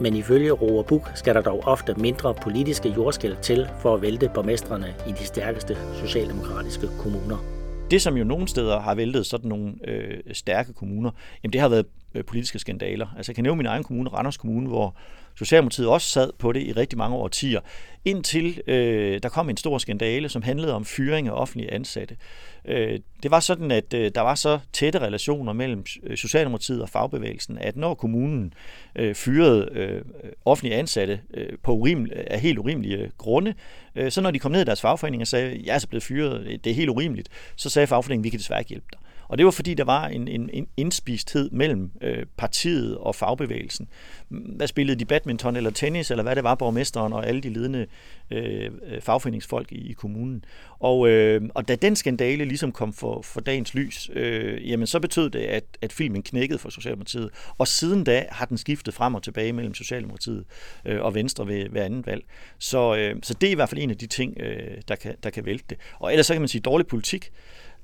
Men 0.00 0.16
ifølge 0.16 0.52
Roer 0.52 0.82
Buk 0.82 1.10
skal 1.14 1.34
der 1.34 1.40
dog 1.40 1.62
ofte 1.66 1.94
mindre 1.94 2.34
politiske 2.34 2.88
jordskæld 2.88 3.36
til 3.42 3.68
for 3.80 3.94
at 3.94 4.02
vælte 4.02 4.30
borgmestrene 4.34 4.94
i 5.08 5.12
de 5.12 5.24
stærkeste 5.24 5.76
socialdemokratiske 5.94 6.86
kommuner. 6.98 7.44
Det, 7.90 8.02
som 8.02 8.16
jo 8.16 8.24
nogle 8.24 8.48
steder 8.48 8.80
har 8.80 8.94
væltet 8.94 9.26
sådan 9.26 9.48
nogle 9.48 9.74
øh, 9.88 10.18
stærke 10.32 10.72
kommuner, 10.72 11.10
jamen 11.42 11.52
det 11.52 11.60
har 11.60 11.68
været 11.68 11.86
øh, 12.14 12.24
politiske 12.24 12.58
skandaler. 12.58 13.06
Altså 13.16 13.30
jeg 13.30 13.34
kan 13.34 13.42
nævne 13.42 13.56
min 13.56 13.66
egen 13.66 13.84
kommune, 13.84 14.10
Randers 14.10 14.36
Kommune, 14.36 14.68
hvor 14.68 14.96
Socialdemokratiet 15.34 15.88
også 15.88 16.08
sad 16.08 16.30
på 16.38 16.52
det 16.52 16.62
i 16.62 16.72
rigtig 16.72 16.98
mange 16.98 17.16
årtier, 17.16 17.60
indtil 18.04 18.60
øh, 18.66 19.20
der 19.22 19.28
kom 19.28 19.50
en 19.50 19.56
stor 19.56 19.78
skandale, 19.78 20.28
som 20.28 20.42
handlede 20.42 20.74
om 20.74 20.84
fyring 20.84 21.28
af 21.28 21.32
offentlige 21.32 21.72
ansatte. 21.72 22.16
Øh, 22.64 23.00
det 23.22 23.30
var 23.30 23.40
sådan, 23.40 23.70
at 23.70 23.94
øh, 23.94 24.10
der 24.14 24.20
var 24.20 24.34
så 24.34 24.58
tætte 24.72 24.98
relationer 24.98 25.52
mellem 25.52 25.84
øh, 26.02 26.16
Socialdemokratiet 26.16 26.82
og 26.82 26.88
fagbevægelsen, 26.88 27.58
at 27.58 27.76
når 27.76 27.94
kommunen 27.94 28.54
øh, 28.96 29.14
fyrede 29.14 29.68
øh, 29.72 30.02
offentlige 30.44 30.76
ansatte 30.76 31.20
øh, 31.34 31.58
på 31.62 31.76
urimel- 31.76 32.12
af 32.26 32.40
helt 32.40 32.58
urimelige 32.58 33.10
grunde, 33.18 33.54
øh, 33.94 34.10
så 34.10 34.20
når 34.20 34.30
de 34.30 34.38
kom 34.38 34.52
ned 34.52 34.60
i 34.60 34.64
deres 34.64 34.80
fagforening 34.80 35.20
og 35.20 35.26
sagde, 35.26 35.62
jeg 35.64 35.74
er 35.74 35.78
så 35.78 35.88
blevet 35.88 36.02
fyret, 36.02 36.64
det 36.64 36.70
er 36.70 36.74
helt 36.74 36.90
urimeligt, 36.90 37.28
så 37.56 37.70
sagde 37.70 37.86
fagforeningen, 37.86 38.24
vi 38.24 38.30
kan 38.30 38.38
desværre 38.38 38.60
ikke 38.60 38.68
hjælpe 38.68 38.86
dig. 38.92 39.00
Og 39.32 39.38
det 39.38 39.44
var 39.44 39.50
fordi, 39.50 39.74
der 39.74 39.84
var 39.84 40.06
en, 40.06 40.28
en, 40.28 40.50
en 40.52 40.66
indspisthed 40.76 41.50
mellem 41.50 41.90
øh, 42.00 42.26
partiet 42.36 42.98
og 42.98 43.14
fagbevægelsen. 43.14 43.88
Hvad 44.28 44.66
spillede 44.66 44.98
de 44.98 45.04
badminton 45.04 45.56
eller 45.56 45.70
tennis, 45.70 46.10
eller 46.10 46.22
hvad 46.22 46.36
det 46.36 46.44
var, 46.44 46.54
borgmesteren 46.54 47.12
og 47.12 47.26
alle 47.26 47.40
de 47.40 47.48
ledende 47.48 47.86
øh, 48.30 48.70
fagforeningsfolk 49.00 49.72
i, 49.72 49.90
i 49.90 49.92
kommunen. 49.92 50.44
Og, 50.78 51.08
øh, 51.08 51.42
og 51.54 51.68
da 51.68 51.74
den 51.74 51.96
skandale 51.96 52.44
ligesom 52.44 52.72
kom 52.72 52.92
for, 52.92 53.22
for 53.22 53.40
dagens 53.40 53.74
lys, 53.74 54.10
øh, 54.12 54.70
jamen 54.70 54.86
så 54.86 55.00
betød 55.00 55.30
det, 55.30 55.38
at, 55.38 55.64
at 55.82 55.92
filmen 55.92 56.22
knækkede 56.22 56.58
for 56.58 56.70
Socialdemokratiet. 56.70 57.30
Og 57.58 57.68
siden 57.68 58.04
da 58.04 58.26
har 58.30 58.46
den 58.46 58.58
skiftet 58.58 58.94
frem 58.94 59.14
og 59.14 59.22
tilbage 59.22 59.52
mellem 59.52 59.74
Socialdemokratiet 59.74 60.44
øh, 60.84 61.02
og 61.02 61.14
Venstre 61.14 61.46
ved, 61.46 61.68
ved 61.70 61.80
anden 61.80 62.06
valg. 62.06 62.24
Så, 62.58 62.96
øh, 62.96 63.16
så 63.22 63.34
det 63.34 63.46
er 63.46 63.52
i 63.52 63.54
hvert 63.54 63.68
fald 63.68 63.80
en 63.80 63.90
af 63.90 63.96
de 63.96 64.06
ting, 64.06 64.40
øh, 64.40 64.76
der, 64.88 64.96
kan, 64.96 65.14
der 65.22 65.30
kan 65.30 65.46
vælte 65.46 65.64
det. 65.70 65.78
Og 65.98 66.12
ellers 66.12 66.26
så 66.26 66.34
kan 66.34 66.40
man 66.40 66.48
sige 66.48 66.62
dårlig 66.62 66.86
politik. 66.86 67.30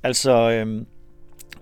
Altså, 0.02 0.50
øh, 0.50 0.84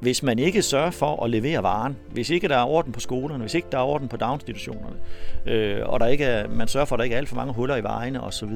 hvis 0.00 0.22
man 0.22 0.38
ikke 0.38 0.62
sørger 0.62 0.90
for 0.90 1.24
at 1.24 1.30
levere 1.30 1.62
varen, 1.62 1.96
hvis 2.12 2.30
ikke 2.30 2.48
der 2.48 2.56
er 2.56 2.64
orden 2.64 2.92
på 2.92 3.00
skolerne, 3.00 3.40
hvis 3.40 3.54
ikke 3.54 3.68
der 3.72 3.78
er 3.78 3.82
orden 3.82 4.08
på 4.08 4.16
daginstitutionerne, 4.16 4.96
øh, 5.46 5.80
og 5.84 6.00
der 6.00 6.06
ikke 6.06 6.24
er, 6.24 6.48
man 6.48 6.68
sørger 6.68 6.86
for, 6.86 6.96
at 6.96 6.98
der 6.98 7.04
ikke 7.04 7.14
er 7.14 7.18
alt 7.18 7.28
for 7.28 7.36
mange 7.36 7.52
huller 7.52 7.76
i 7.76 7.82
vejene 7.82 8.22
osv., 8.22 8.50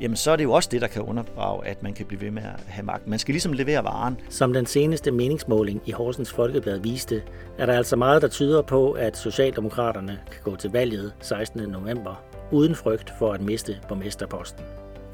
jamen 0.00 0.16
så 0.16 0.30
er 0.30 0.36
det 0.36 0.44
jo 0.44 0.52
også 0.52 0.68
det, 0.72 0.80
der 0.80 0.86
kan 0.86 1.02
underdrage, 1.02 1.66
at 1.66 1.82
man 1.82 1.92
kan 1.92 2.06
blive 2.06 2.20
ved 2.20 2.30
med 2.30 2.42
at 2.42 2.60
have 2.66 2.84
magt. 2.84 3.06
Man 3.06 3.18
skal 3.18 3.32
ligesom 3.32 3.52
levere 3.52 3.84
varen. 3.84 4.20
Som 4.28 4.52
den 4.52 4.66
seneste 4.66 5.10
meningsmåling 5.10 5.82
i 5.86 5.90
Horsens 5.90 6.32
Folkeblad 6.32 6.78
viste, 6.78 7.22
er 7.58 7.66
der 7.66 7.72
altså 7.72 7.96
meget, 7.96 8.22
der 8.22 8.28
tyder 8.28 8.62
på, 8.62 8.92
at 8.92 9.16
Socialdemokraterne 9.16 10.18
kan 10.30 10.40
gå 10.44 10.56
til 10.56 10.70
valget 10.70 11.12
16. 11.20 11.62
november 11.62 12.22
uden 12.52 12.74
frygt 12.74 13.12
for 13.18 13.32
at 13.32 13.40
miste 13.40 13.76
borgmesterposten. 13.88 14.64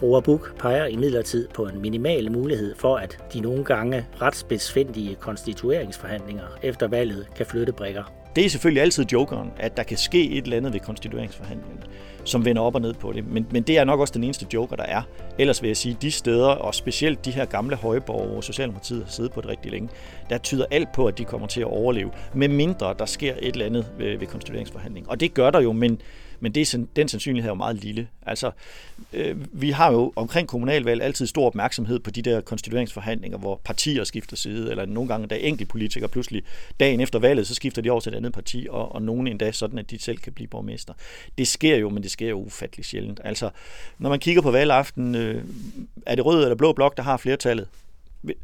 Roar 0.02 0.20
Buk 0.20 0.58
peger 0.58 0.86
imidlertid 0.86 1.48
på 1.54 1.62
en 1.66 1.80
minimal 1.80 2.32
mulighed 2.32 2.74
for, 2.76 2.96
at 2.96 3.18
de 3.32 3.40
nogle 3.40 3.64
gange 3.64 4.06
ret 4.22 4.36
spidsfindige 4.36 5.14
konstitueringsforhandlinger 5.14 6.44
efter 6.62 6.88
valget 6.88 7.26
kan 7.36 7.46
flytte 7.46 7.72
brikker. 7.72 8.02
Det 8.36 8.44
er 8.44 8.48
selvfølgelig 8.48 8.82
altid 8.82 9.04
jokeren, 9.12 9.50
at 9.56 9.76
der 9.76 9.82
kan 9.82 9.96
ske 9.96 10.30
et 10.30 10.44
eller 10.44 10.56
andet 10.56 10.72
ved 10.72 10.80
konstitueringsforhandlingerne, 10.80 11.82
som 12.24 12.44
vender 12.44 12.62
op 12.62 12.74
og 12.74 12.80
ned 12.80 12.94
på 12.94 13.12
det. 13.12 13.26
Men, 13.26 13.46
men 13.50 13.62
det 13.62 13.78
er 13.78 13.84
nok 13.84 14.00
også 14.00 14.14
den 14.14 14.24
eneste 14.24 14.46
joker, 14.54 14.76
der 14.76 14.82
er. 14.82 15.02
Ellers 15.38 15.62
vil 15.62 15.68
jeg 15.68 15.76
sige, 15.76 15.96
de 16.02 16.10
steder, 16.10 16.46
og 16.48 16.74
specielt 16.74 17.24
de 17.24 17.30
her 17.30 17.44
gamle 17.44 17.76
højborg, 17.76 18.28
hvor 18.28 18.40
Socialdemokratiet 18.40 19.04
har 19.04 19.10
siddet 19.10 19.32
på 19.32 19.40
det 19.40 19.50
rigtig 19.50 19.70
længe, 19.72 19.88
der 20.30 20.38
tyder 20.38 20.64
alt 20.70 20.88
på, 20.94 21.06
at 21.06 21.18
de 21.18 21.24
kommer 21.24 21.46
til 21.46 21.60
at 21.60 21.66
overleve, 21.66 22.10
med 22.34 22.48
mindre 22.48 22.94
der 22.98 23.06
sker 23.06 23.34
et 23.38 23.52
eller 23.52 23.66
andet 23.66 23.86
ved, 23.98 24.18
ved 24.18 24.26
konstitueringsforhandlingen. 24.26 25.10
Og 25.10 25.20
det 25.20 25.34
gør 25.34 25.50
der 25.50 25.60
jo, 25.60 25.72
men 25.72 26.00
men 26.40 26.52
det, 26.52 26.88
den 26.96 27.08
sandsynlighed 27.08 27.48
er 27.48 27.52
jo 27.52 27.56
meget 27.56 27.76
lille. 27.76 28.08
Altså, 28.26 28.50
øh, 29.12 29.36
vi 29.52 29.70
har 29.70 29.92
jo 29.92 30.12
omkring 30.16 30.48
kommunalvalg 30.48 31.02
altid 31.02 31.26
stor 31.26 31.46
opmærksomhed 31.46 31.98
på 31.98 32.10
de 32.10 32.22
der 32.22 32.40
konstitueringsforhandlinger, 32.40 33.38
hvor 33.38 33.60
partier 33.64 34.04
skifter 34.04 34.36
side, 34.36 34.70
eller 34.70 34.86
nogle 34.86 35.08
gange 35.08 35.26
der 35.26 35.36
enkelte 35.36 35.70
politikere 35.70 36.08
pludselig 36.08 36.42
dagen 36.80 37.00
efter 37.00 37.18
valget, 37.18 37.46
så 37.46 37.54
skifter 37.54 37.82
de 37.82 37.90
over 37.90 38.00
til 38.00 38.12
et 38.12 38.16
andet 38.16 38.32
parti, 38.32 38.66
og, 38.70 38.94
og 38.94 39.02
nogen 39.02 39.26
endda 39.26 39.52
sådan, 39.52 39.78
at 39.78 39.90
de 39.90 39.98
selv 40.02 40.18
kan 40.18 40.32
blive 40.32 40.48
borgmester. 40.48 40.94
Det 41.38 41.48
sker 41.48 41.76
jo, 41.76 41.88
men 41.88 42.02
det 42.02 42.10
sker 42.10 42.28
jo 42.28 42.40
ufattelig 42.40 42.84
sjældent. 42.84 43.20
Altså, 43.24 43.50
når 43.98 44.10
man 44.10 44.18
kigger 44.18 44.42
på 44.42 44.50
valgaften, 44.50 45.14
øh, 45.14 45.44
er 46.06 46.14
det 46.14 46.26
rød 46.26 46.42
eller 46.42 46.56
blå 46.56 46.72
blok, 46.72 46.96
der 46.96 47.02
har 47.02 47.16
flertallet, 47.16 47.68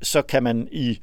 så 0.02 0.22
kan 0.22 0.42
man 0.42 0.68
i 0.72 1.00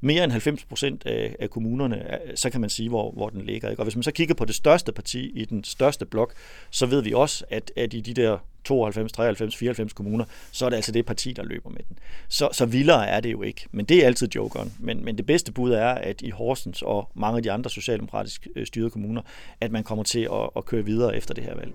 mere 0.00 0.24
end 0.24 0.32
90 0.32 0.64
procent 0.64 1.06
af, 1.06 1.36
af 1.38 1.50
kommunerne, 1.50 2.18
så 2.34 2.50
kan 2.50 2.60
man 2.60 2.70
sige, 2.70 2.88
hvor, 2.88 3.10
hvor 3.10 3.28
den 3.28 3.42
ligger. 3.42 3.70
Ikke? 3.70 3.80
Og 3.80 3.84
hvis 3.84 3.96
man 3.96 4.02
så 4.02 4.12
kigger 4.12 4.34
på 4.34 4.44
det 4.44 4.54
største 4.54 4.92
parti 4.92 5.30
i 5.34 5.44
den 5.44 5.64
største 5.64 6.06
blok, 6.06 6.34
så 6.70 6.86
ved 6.86 7.02
vi 7.02 7.12
også, 7.12 7.44
at, 7.50 7.72
at 7.76 7.94
i 7.94 8.00
de 8.00 8.14
der 8.14 8.38
92, 8.64 9.12
93, 9.12 9.56
94 9.56 9.92
kommuner, 9.92 10.24
så 10.52 10.64
er 10.64 10.68
det 10.68 10.76
altså 10.76 10.92
det 10.92 11.06
parti, 11.06 11.32
der 11.32 11.42
løber 11.42 11.70
med 11.70 11.80
den. 11.88 11.98
Så, 12.28 12.48
så 12.52 12.66
vildere 12.66 13.08
er 13.08 13.20
det 13.20 13.32
jo 13.32 13.42
ikke, 13.42 13.66
men 13.72 13.84
det 13.84 14.02
er 14.02 14.06
altid 14.06 14.28
jokeren. 14.34 14.72
Men, 14.78 15.04
men 15.04 15.16
det 15.16 15.26
bedste 15.26 15.52
bud 15.52 15.72
er, 15.72 15.88
at 15.88 16.22
i 16.22 16.30
Horsens 16.30 16.82
og 16.82 17.08
mange 17.14 17.36
af 17.36 17.42
de 17.42 17.52
andre 17.52 17.70
socialdemokratisk 17.70 18.48
øh, 18.56 18.66
styrede 18.66 18.90
kommuner, 18.90 19.22
at 19.60 19.72
man 19.72 19.84
kommer 19.84 20.04
til 20.04 20.28
at, 20.32 20.50
at 20.56 20.64
køre 20.64 20.84
videre 20.84 21.16
efter 21.16 21.34
det 21.34 21.44
her 21.44 21.54
valg. 21.54 21.72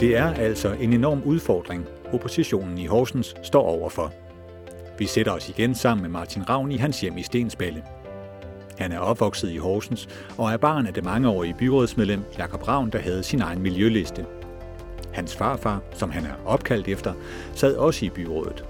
Det 0.00 0.16
er 0.16 0.34
altså 0.34 0.72
en 0.72 0.92
enorm 0.92 1.22
udfordring, 1.22 1.86
oppositionen 2.12 2.78
i 2.78 2.86
Horsens 2.86 3.34
står 3.42 3.62
overfor. 3.62 4.12
Vi 5.02 5.06
sætter 5.06 5.32
os 5.32 5.48
igen 5.48 5.74
sammen 5.74 6.02
med 6.02 6.10
Martin 6.10 6.48
Ravn 6.48 6.72
i 6.72 6.76
hans 6.76 7.00
hjem 7.00 7.18
i 7.18 7.22
Stensballe. 7.22 7.82
Han 8.78 8.92
er 8.92 8.98
opvokset 8.98 9.50
i 9.50 9.56
Horsens 9.56 10.08
og 10.38 10.52
er 10.52 10.56
barn 10.56 10.86
af 10.86 10.94
det 10.94 11.04
mangeårige 11.04 11.54
byrådsmedlem 11.58 12.22
Jakob 12.38 12.68
Ravn, 12.68 12.90
der 12.90 12.98
havde 12.98 13.22
sin 13.22 13.40
egen 13.40 13.62
miljøliste. 13.62 14.26
Hans 15.12 15.36
farfar, 15.36 15.82
som 15.92 16.10
han 16.10 16.24
er 16.24 16.34
opkaldt 16.46 16.88
efter, 16.88 17.14
sad 17.54 17.76
også 17.76 18.04
i 18.04 18.10
byrådet. 18.10 18.64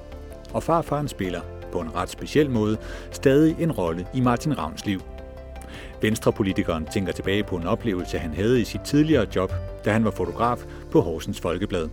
Og 0.52 0.62
farfaren 0.62 1.08
spiller, 1.08 1.40
på 1.72 1.80
en 1.80 1.94
ret 1.94 2.10
speciel 2.10 2.50
måde, 2.50 2.76
stadig 3.10 3.56
en 3.58 3.72
rolle 3.72 4.06
i 4.14 4.20
Martin 4.20 4.58
Ravns 4.58 4.86
liv. 4.86 5.00
Venstrepolitikeren 6.02 6.86
tænker 6.86 7.12
tilbage 7.12 7.44
på 7.44 7.56
en 7.56 7.66
oplevelse, 7.66 8.18
han 8.18 8.34
havde 8.34 8.60
i 8.60 8.64
sit 8.64 8.80
tidligere 8.80 9.26
job, 9.36 9.52
da 9.84 9.92
han 9.92 10.04
var 10.04 10.10
fotograf 10.10 10.64
på 10.90 11.00
Horsens 11.00 11.40
Folkeblad. 11.40 11.88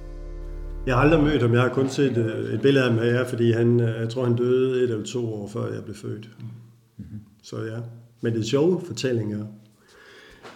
Jeg 0.89 0.97
har 0.97 1.03
aldrig 1.03 1.23
mødt 1.23 1.41
ham, 1.41 1.53
jeg 1.53 1.61
har 1.61 1.69
kun 1.69 1.89
set 1.89 2.17
øh, 2.17 2.53
et 2.53 2.61
billede 2.61 2.85
af 2.85 2.91
ham 2.91 2.99
her, 2.99 3.25
fordi 3.25 3.51
han, 3.51 3.79
øh, 3.79 4.01
jeg 4.01 4.09
tror, 4.09 4.23
han 4.23 4.35
døde 4.35 4.77
et 4.77 4.89
eller 4.89 5.05
to 5.05 5.33
år 5.33 5.47
før 5.47 5.73
jeg 5.73 5.83
blev 5.83 5.95
født. 5.95 6.29
Mm-hmm. 6.39 7.19
Så 7.43 7.55
ja, 7.55 7.77
men 8.21 8.33
det 8.33 8.39
er 8.39 8.43
sjove 8.43 8.81
fortællinger. 8.85 9.45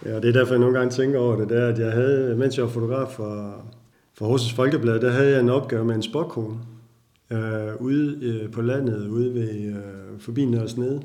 Ja, 0.05 0.15
det 0.15 0.25
er 0.25 0.31
derfor, 0.31 0.53
jeg 0.53 0.59
nogle 0.59 0.77
gange 0.77 0.91
tænker 0.91 1.19
over 1.19 1.35
det, 1.35 1.49
der, 1.49 1.67
at 1.67 1.79
jeg 1.79 1.91
havde, 1.91 2.35
mens 2.35 2.57
jeg 2.57 2.65
var 2.65 2.71
fotograf 2.71 3.11
for, 3.11 3.61
for 4.13 4.25
Horsens 4.25 4.53
Folkeblad, 4.53 4.99
der 4.99 5.11
havde 5.11 5.31
jeg 5.31 5.39
en 5.39 5.49
opgave 5.49 5.85
med 5.85 5.95
en 5.95 6.03
spokkone 6.03 6.57
øh, 7.31 7.81
ude 7.81 8.17
øh, 8.21 8.51
på 8.51 8.61
landet, 8.61 9.07
ude 9.07 9.33
ved, 9.33 9.65
øh, 9.65 10.19
forbi 10.19 10.45
Nørres 10.45 10.77
Nede. 10.77 11.01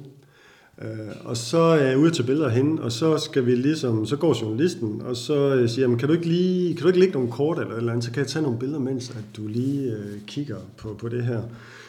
Øh, 0.82 0.88
og 1.24 1.36
så 1.36 1.58
er 1.58 1.86
jeg 1.86 1.98
ude 1.98 2.10
til 2.10 2.22
billeder 2.22 2.48
hen, 2.48 2.78
og 2.78 2.92
så 2.92 3.18
skal 3.18 3.46
vi 3.46 3.54
ligesom, 3.54 4.06
så 4.06 4.16
går 4.16 4.42
journalisten, 4.42 5.02
og 5.04 5.16
så 5.16 5.54
øh, 5.54 5.68
siger 5.68 5.88
jeg, 5.88 5.98
kan 5.98 6.08
du 6.08 6.14
ikke 6.14 6.26
lige, 6.26 6.74
kan 6.74 6.82
du 6.82 6.88
ikke 6.88 7.00
lægge 7.00 7.14
nogle 7.14 7.30
kort 7.30 7.58
eller 7.58 7.76
eller 7.76 7.92
andet, 7.92 8.04
så 8.04 8.10
kan 8.10 8.20
jeg 8.20 8.26
tage 8.26 8.42
nogle 8.42 8.58
billeder, 8.58 8.80
mens 8.80 9.10
at 9.10 9.24
du 9.36 9.46
lige 9.46 9.92
øh, 9.92 10.20
kigger 10.26 10.56
på, 10.76 10.96
på 10.98 11.08
det 11.08 11.24
her. 11.24 11.42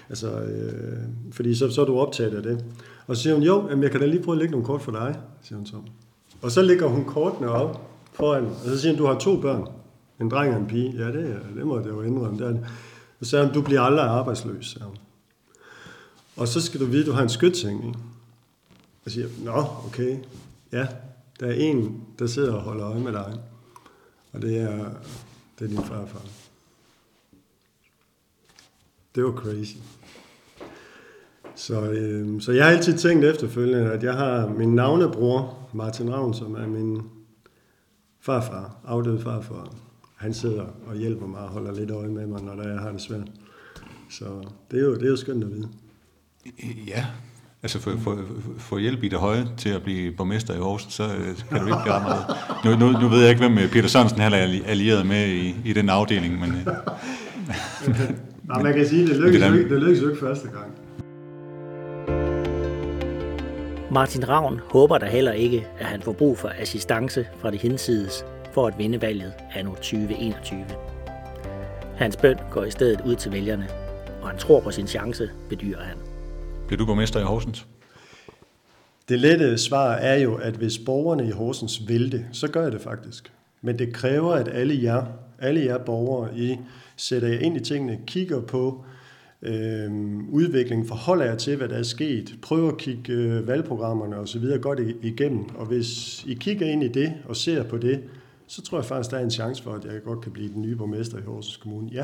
Altså, 0.10 0.28
øh, 0.28 0.98
fordi 1.32 1.56
så, 1.56 1.70
så 1.70 1.82
er 1.82 1.86
du 1.86 1.98
optaget 1.98 2.34
af 2.34 2.44
det. 2.44 2.66
Og 3.08 3.16
så 3.18 3.24
siger 3.24 3.34
hun, 3.34 3.44
jo, 3.44 3.68
jamen, 3.70 3.84
jeg 3.84 3.92
kan 3.92 4.00
da 4.00 4.06
lige 4.06 4.24
prøve 4.24 4.36
at 4.36 4.40
lægge 4.40 4.52
nogle 4.52 4.66
kort 4.66 4.82
for 4.82 4.92
dig, 4.92 5.16
siger 5.42 5.58
hun 5.58 5.66
så. 5.66 5.76
Og 6.42 6.52
så 6.52 6.62
lægger 6.62 6.88
hun 6.88 7.06
kortene 7.06 7.50
op 7.50 7.90
foran, 8.14 8.46
og 8.46 8.66
så 8.66 8.80
siger 8.80 8.92
hun, 8.92 8.98
du 8.98 9.06
har 9.06 9.20
to 9.20 9.42
børn, 9.42 9.68
en 10.22 10.30
dreng 10.30 10.54
og 10.54 10.60
en 10.60 10.68
pige. 10.68 10.94
Ja, 10.98 11.08
det, 11.08 11.36
det 11.56 11.68
må 11.68 11.78
det 11.78 11.88
jo 11.88 12.02
indrømme. 12.02 12.40
Det 12.40 12.48
er 12.48 12.52
det. 12.52 12.66
Så 13.22 13.30
siger 13.30 13.44
hun, 13.44 13.54
du 13.54 13.62
bliver 13.62 13.82
aldrig 13.82 14.06
arbejdsløs, 14.06 14.66
siger 14.66 14.84
hun. 14.86 14.96
Og 16.36 16.48
så 16.48 16.62
skal 16.62 16.80
du 16.80 16.86
vide, 16.86 17.02
at 17.02 17.08
du 17.08 17.12
har 17.12 17.24
en 17.24 17.30
skytseng, 17.30 17.86
ikke? 17.86 18.00
Og 19.10 19.14
siger, 19.14 19.28
nå, 19.44 19.66
okay, 19.86 20.18
ja, 20.72 20.88
der 21.40 21.48
er 21.48 21.54
en, 21.54 22.04
der 22.20 22.28
sidder 22.28 22.54
og 22.54 22.62
holder 22.62 22.90
øje 22.90 23.00
med 23.00 23.12
dig. 23.12 23.40
Og 24.34 24.42
det 24.42 24.58
er, 24.58 24.90
det 25.60 25.66
er 25.66 25.68
din 25.68 25.84
farfar. 25.84 26.22
Det 29.16 29.24
var 29.24 29.32
crazy. 29.32 29.76
Så, 31.56 31.82
øh, 31.82 32.42
så 32.42 32.52
jeg 32.52 32.66
har 32.66 32.72
altid 32.72 32.98
tænkt 32.98 33.26
efterfølgende, 33.26 33.92
at 33.92 34.04
jeg 34.04 34.14
har 34.14 34.48
min 34.48 34.76
navnebror, 34.76 35.70
Martin 35.74 36.14
Ravn, 36.14 36.34
som 36.34 36.56
er 36.56 36.68
min 36.68 37.02
farfar, 38.20 38.78
afdøde 38.86 39.22
farfar. 39.22 39.74
Han 40.16 40.34
sidder 40.34 40.66
og 40.88 40.96
hjælper 40.96 41.28
mig 41.28 41.42
og 41.42 41.50
holder 41.50 41.74
lidt 41.74 41.92
øje 41.92 42.10
med 42.10 42.28
mig, 42.28 42.44
når 42.44 42.68
jeg 42.68 42.80
har 42.80 42.92
det 42.92 43.02
svært. 43.02 43.32
Så 44.10 44.26
det 44.72 44.80
er 44.80 44.84
jo, 44.84 44.96
det 44.96 45.04
er 45.04 45.10
jo 45.10 45.16
skønt 45.16 45.44
at 45.44 45.52
vide. 45.52 45.70
Ja, 46.88 47.06
altså 47.64 47.80
få, 47.80 47.92
få, 48.00 48.18
få 48.58 48.78
hjælp 48.78 49.04
i 49.04 49.08
det 49.08 49.20
høje 49.20 49.48
til 49.58 49.70
at 49.70 49.84
blive 49.84 50.12
borgmester 50.12 50.54
i 50.54 50.58
Horsens, 50.58 50.94
så 50.94 51.04
øh, 51.04 51.38
kan 51.50 51.60
du 51.60 51.66
ikke 51.66 51.84
gøre 51.86 52.04
noget. 52.04 52.26
Nu, 52.80 52.86
nu, 52.86 53.00
nu 53.00 53.08
ved 53.08 53.20
jeg 53.20 53.30
ikke, 53.30 53.42
hvem 53.42 53.58
øh, 53.58 53.72
Peter 53.72 53.88
Sørensen 53.88 54.22
er 54.22 54.30
allieret 54.66 55.06
med 55.06 55.28
i, 55.28 55.56
i 55.66 55.74
den 55.74 55.90
afdeling, 55.90 56.40
men... 56.40 56.50
Nej, 58.50 58.64
man 58.64 58.74
kan 58.74 58.88
sige, 58.88 59.08
det 59.08 59.16
lykkedes, 59.16 59.52
det, 59.52 59.60
ikke, 59.60 59.74
det 59.74 59.80
lykkedes 59.80 60.02
jo 60.02 60.10
ikke 60.10 60.20
første 60.20 60.48
gang. 60.48 60.72
Martin 63.92 64.30
Ravn 64.30 64.60
håber 64.70 64.98
da 64.98 65.06
heller 65.06 65.32
ikke, 65.32 65.68
at 65.80 65.86
han 65.86 66.02
får 66.02 66.14
brug 66.14 66.38
for 66.38 66.52
assistance 66.60 67.28
fra 67.42 67.52
det 67.52 67.60
hinsides 67.60 68.26
for 68.54 68.68
at 68.68 68.74
vinde 68.78 69.02
valget 69.02 69.34
anno 69.56 69.72
2021. 69.74 70.66
Hans 71.98 72.18
bøn 72.18 72.38
går 72.52 72.64
i 72.64 72.72
stedet 72.72 73.02
ud 73.06 73.16
til 73.16 73.32
vælgerne, 73.32 73.68
og 74.22 74.30
han 74.30 74.38
tror 74.38 74.60
på 74.60 74.72
sin 74.72 74.88
chance, 74.88 75.30
bedyrer 75.50 75.82
han. 75.82 76.09
Bliver 76.70 76.78
du 76.78 76.86
borgmester 76.86 77.20
i 77.20 77.24
Horsens? 77.24 77.68
Det 79.10 79.20
lette 79.20 79.58
svar 79.58 79.92
er 79.92 80.20
jo, 80.20 80.36
at 80.36 80.54
hvis 80.54 80.78
borgerne 80.78 81.28
i 81.28 81.32
Horsens 81.32 81.88
vil 81.88 82.12
det, 82.12 82.26
så 82.32 82.48
gør 82.48 82.64
jeg 82.64 82.72
det 82.72 82.82
faktisk. 82.82 83.32
Men 83.62 83.80
det 83.80 83.94
kræver, 83.94 84.34
at 84.34 84.48
alle 84.48 84.84
jer, 84.84 85.06
alle 85.40 85.66
jer 85.66 85.78
borgere, 85.78 86.38
I 86.38 86.58
sætter 86.98 87.28
jer 87.28 87.40
ind 87.40 87.58
i 87.58 87.60
tingene, 87.60 88.00
kigger 88.08 88.42
på 88.42 88.84
øh, 89.42 89.92
udviklingen, 90.30 90.88
forholder 90.88 91.26
jer 91.26 91.36
til, 91.36 91.58
hvad 91.58 91.68
der 91.68 91.78
er 91.78 91.84
sket, 91.84 92.36
prøver 92.42 92.72
at 92.72 92.78
kigge 92.78 93.14
øh, 93.14 93.48
valgprogrammerne 93.48 94.18
osv. 94.18 94.60
godt 94.62 94.80
igennem. 95.02 95.56
Og 95.56 95.66
hvis 95.66 96.24
I 96.28 96.34
kigger 96.34 96.66
ind 96.66 96.84
i 96.84 96.88
det 96.88 97.14
og 97.26 97.36
ser 97.36 97.64
på 97.64 97.78
det, 97.78 98.04
så 98.48 98.62
tror 98.62 98.78
jeg 98.78 98.86
faktisk, 98.86 99.12
der 99.12 99.18
er 99.18 99.24
en 99.24 99.32
chance 99.32 99.64
for, 99.64 99.74
at 99.74 99.86
jeg 99.86 100.04
godt 100.04 100.22
kan 100.22 100.32
blive 100.32 100.50
den 100.50 100.62
nye 100.62 100.76
borgmester 100.76 101.18
i 101.18 101.22
Horsens 101.22 101.58
Kommune. 101.58 101.90
Ja. 101.92 102.04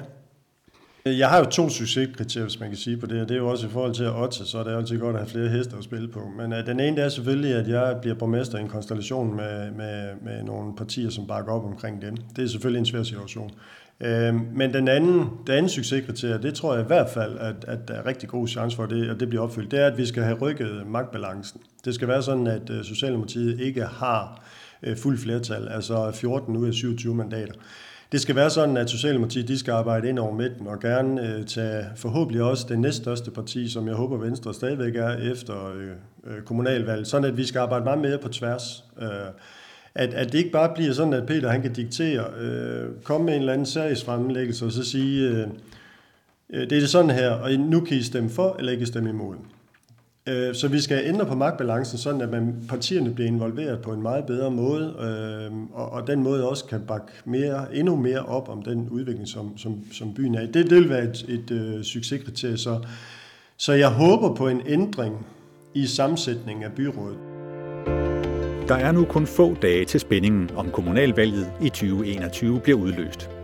Jeg 1.07 1.29
har 1.29 1.39
jo 1.39 1.45
to 1.45 1.69
succeskriterier, 1.69 2.45
hvis 2.45 2.59
man 2.59 2.69
kan 2.69 2.77
sige 2.77 2.97
på 2.97 3.05
det, 3.05 3.21
og 3.21 3.29
det 3.29 3.35
er 3.35 3.39
jo 3.39 3.49
også 3.49 3.67
i 3.67 3.69
forhold 3.69 3.93
til 3.93 4.03
at 4.03 4.15
otte, 4.15 4.45
så 4.45 4.57
er 4.57 4.63
det 4.63 4.77
altid 4.77 4.99
godt 4.99 5.15
at 5.15 5.21
have 5.21 5.29
flere 5.29 5.49
heste 5.49 5.77
at 5.77 5.83
spille 5.83 6.07
på. 6.07 6.19
Men 6.37 6.53
uh, 6.53 6.59
den 6.65 6.79
ene 6.79 6.97
det 6.97 7.05
er 7.05 7.09
selvfølgelig, 7.09 7.55
at 7.55 7.67
jeg 7.67 7.97
bliver 8.01 8.15
borgmester 8.15 8.57
i 8.57 8.61
en 8.61 8.67
konstellation 8.67 9.35
med, 9.35 9.71
med, 9.71 10.09
med 10.21 10.43
nogle 10.43 10.75
partier, 10.75 11.09
som 11.09 11.27
bakker 11.27 11.53
op 11.53 11.65
omkring 11.65 12.01
dem. 12.01 12.17
Det 12.35 12.43
er 12.43 12.47
selvfølgelig 12.47 12.79
en 12.79 12.85
svær 12.85 13.03
situation. 13.03 13.51
Uh, 13.99 14.55
men 14.55 14.73
den 14.73 14.87
anden, 14.87 15.29
den 15.47 15.55
anden 15.55 15.69
succeskriterie, 15.69 16.41
det 16.41 16.53
tror 16.53 16.73
jeg 16.73 16.83
i 16.83 16.87
hvert 16.87 17.09
fald, 17.09 17.37
at, 17.37 17.55
at 17.67 17.87
der 17.87 17.93
er 17.93 18.05
rigtig 18.05 18.29
god 18.29 18.47
chance 18.47 18.75
for, 18.75 18.85
det, 18.85 19.09
at 19.09 19.19
det 19.19 19.29
bliver 19.29 19.43
opfyldt, 19.43 19.71
det 19.71 19.79
er, 19.79 19.87
at 19.87 19.97
vi 19.97 20.05
skal 20.05 20.23
have 20.23 20.37
rykket 20.37 20.87
magtbalancen. 20.87 21.61
Det 21.85 21.95
skal 21.95 22.07
være 22.07 22.23
sådan, 22.23 22.47
at 22.47 22.69
uh, 22.69 22.83
Socialdemokratiet 22.83 23.59
ikke 23.59 23.81
har 23.81 24.43
øh, 24.83 24.91
uh, 24.91 24.97
fuld 24.97 25.17
flertal, 25.17 25.67
altså 25.67 26.11
14 26.11 26.57
ud 26.57 26.67
af 26.67 26.73
27 26.73 27.15
mandater. 27.15 27.53
Det 28.11 28.21
skal 28.21 28.35
være 28.35 28.49
sådan, 28.49 28.77
at 28.77 28.89
Socialdemokratiet 28.89 29.47
de 29.47 29.59
skal 29.59 29.71
arbejde 29.71 30.09
ind 30.09 30.19
over 30.19 30.33
midten 30.33 30.67
og 30.67 30.79
gerne 30.79 31.29
øh, 31.29 31.45
tage 31.45 31.85
forhåbentlig 31.95 32.43
også 32.43 32.65
det 32.69 32.79
næststørste 32.79 33.31
parti, 33.31 33.69
som 33.69 33.87
jeg 33.87 33.95
håber 33.95 34.17
Venstre 34.17 34.53
stadigvæk 34.53 34.95
er 34.95 35.31
efter 35.31 35.73
øh, 35.75 35.89
øh 36.27 36.41
kommunalvalget, 36.41 37.07
sådan 37.07 37.29
at 37.29 37.37
vi 37.37 37.45
skal 37.45 37.59
arbejde 37.59 37.83
meget 37.83 37.99
mere 37.99 38.17
på 38.17 38.29
tværs. 38.29 38.83
Øh, 39.01 39.09
at, 39.95 40.13
at 40.13 40.31
det 40.31 40.37
ikke 40.37 40.51
bare 40.51 40.71
bliver 40.75 40.93
sådan, 40.93 41.13
at 41.13 41.25
Peter 41.25 41.49
han 41.49 41.61
kan 41.61 41.73
diktere, 41.73 42.25
øh, 42.39 42.89
komme 43.03 43.25
med 43.25 43.33
en 43.33 43.39
eller 43.39 43.53
anden 43.53 43.65
sagsfremlæggelse 43.65 44.65
og 44.65 44.71
så 44.71 44.83
sige, 44.83 45.29
øh, 45.29 45.47
øh, 46.49 46.61
det 46.61 46.71
er 46.71 46.79
det 46.79 46.89
sådan 46.89 47.11
her, 47.11 47.29
og 47.29 47.51
nu 47.51 47.79
kan 47.79 47.97
I 47.97 48.01
stemme 48.01 48.29
for, 48.29 48.55
eller 48.59 48.71
ikke 48.71 48.85
stemme 48.85 49.09
imod. 49.09 49.35
Øh, 50.27 50.55
så 50.55 50.67
vi 50.67 50.79
skal 50.79 51.01
ændre 51.05 51.25
på 51.25 51.35
magtbalancen, 51.35 51.97
sådan 51.97 52.21
at 52.21 52.29
man, 52.29 52.55
partierne 52.69 53.13
bliver 53.13 53.27
involveret 53.27 53.81
på 53.81 53.91
en 53.91 54.01
meget 54.01 54.25
bedre 54.25 54.51
måde, 54.51 54.95
øh, 54.99 55.51
og, 55.73 55.89
og 55.91 56.07
den 56.07 56.23
måde 56.23 56.49
også 56.49 56.65
kan 56.65 56.81
bakke 56.87 57.11
mere, 57.25 57.75
endnu 57.75 57.95
mere 57.95 58.19
op 58.19 58.49
om 58.49 58.63
den 58.63 58.89
udvikling, 58.89 59.27
som, 59.27 59.57
som, 59.57 59.83
som 59.91 60.13
byen 60.13 60.35
er 60.35 60.41
i. 60.41 60.47
Det, 60.47 60.69
det 60.69 60.77
vil 60.77 60.89
være 60.89 61.03
et, 61.03 61.25
et 61.29 61.51
øh, 61.51 61.83
succeskriterie. 61.83 62.57
Så, 62.57 62.79
så 63.57 63.73
jeg 63.73 63.89
håber 63.89 64.35
på 64.35 64.47
en 64.47 64.61
ændring 64.67 65.25
i 65.73 65.85
sammensætningen 65.85 66.63
af 66.63 66.71
byrådet. 66.71 67.17
Der 68.67 68.75
er 68.75 68.91
nu 68.91 69.05
kun 69.05 69.27
få 69.27 69.55
dage 69.61 69.85
til 69.85 69.99
spændingen 69.99 70.49
om 70.55 70.71
kommunalvalget 70.71 71.51
i 71.61 71.69
2021 71.69 72.59
bliver 72.59 72.79
udløst. 72.79 73.34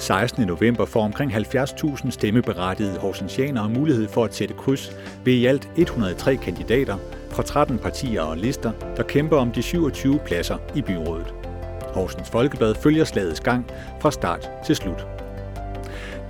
16. 0.00 0.46
november 0.46 0.84
får 0.84 1.04
omkring 1.04 1.34
70.000 1.34 2.10
stemmeberettigede 2.10 2.98
horsensianere 2.98 3.68
mulighed 3.68 4.08
for 4.08 4.24
at 4.24 4.34
sætte 4.34 4.54
kryds 4.54 4.96
ved 5.24 5.32
i 5.32 5.46
alt 5.46 5.70
103 5.76 6.36
kandidater 6.36 6.96
fra 7.30 7.42
13 7.42 7.78
partier 7.78 8.22
og 8.22 8.36
lister, 8.36 8.72
der 8.96 9.02
kæmper 9.02 9.36
om 9.36 9.52
de 9.52 9.62
27 9.62 10.18
pladser 10.18 10.58
i 10.74 10.82
byrådet. 10.82 11.34
Horsens 11.82 12.30
Folkeblad 12.30 12.74
følger 12.74 13.04
slagets 13.04 13.40
gang 13.40 13.66
fra 14.00 14.10
start 14.10 14.50
til 14.66 14.76
slut. 14.76 15.06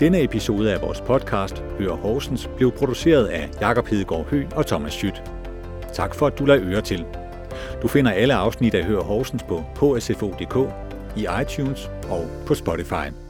Denne 0.01 0.23
episode 0.23 0.73
af 0.75 0.83
vores 0.83 1.01
podcast, 1.01 1.65
Hør 1.79 1.93
Horsens, 1.93 2.51
blev 2.57 2.73
produceret 2.73 3.27
af 3.27 3.51
Jakob 3.61 3.87
Hedegaard 3.87 4.27
Hø 4.27 4.45
og 4.55 4.67
Thomas 4.67 4.95
Schütt. 4.95 5.23
Tak 5.93 6.15
for, 6.15 6.27
at 6.27 6.39
du 6.39 6.45
lader 6.45 6.63
øre 6.65 6.81
til. 6.81 7.05
Du 7.83 7.89
finder 7.89 8.13
alle 8.13 8.35
afsnit 8.35 8.75
af 8.75 8.85
Hør 8.85 9.01
Horsens 9.01 9.43
på 9.77 9.97
hsfo.dk, 9.97 10.57
i 11.17 11.27
iTunes 11.43 11.91
og 12.09 12.27
på 12.47 12.55
Spotify. 12.55 13.30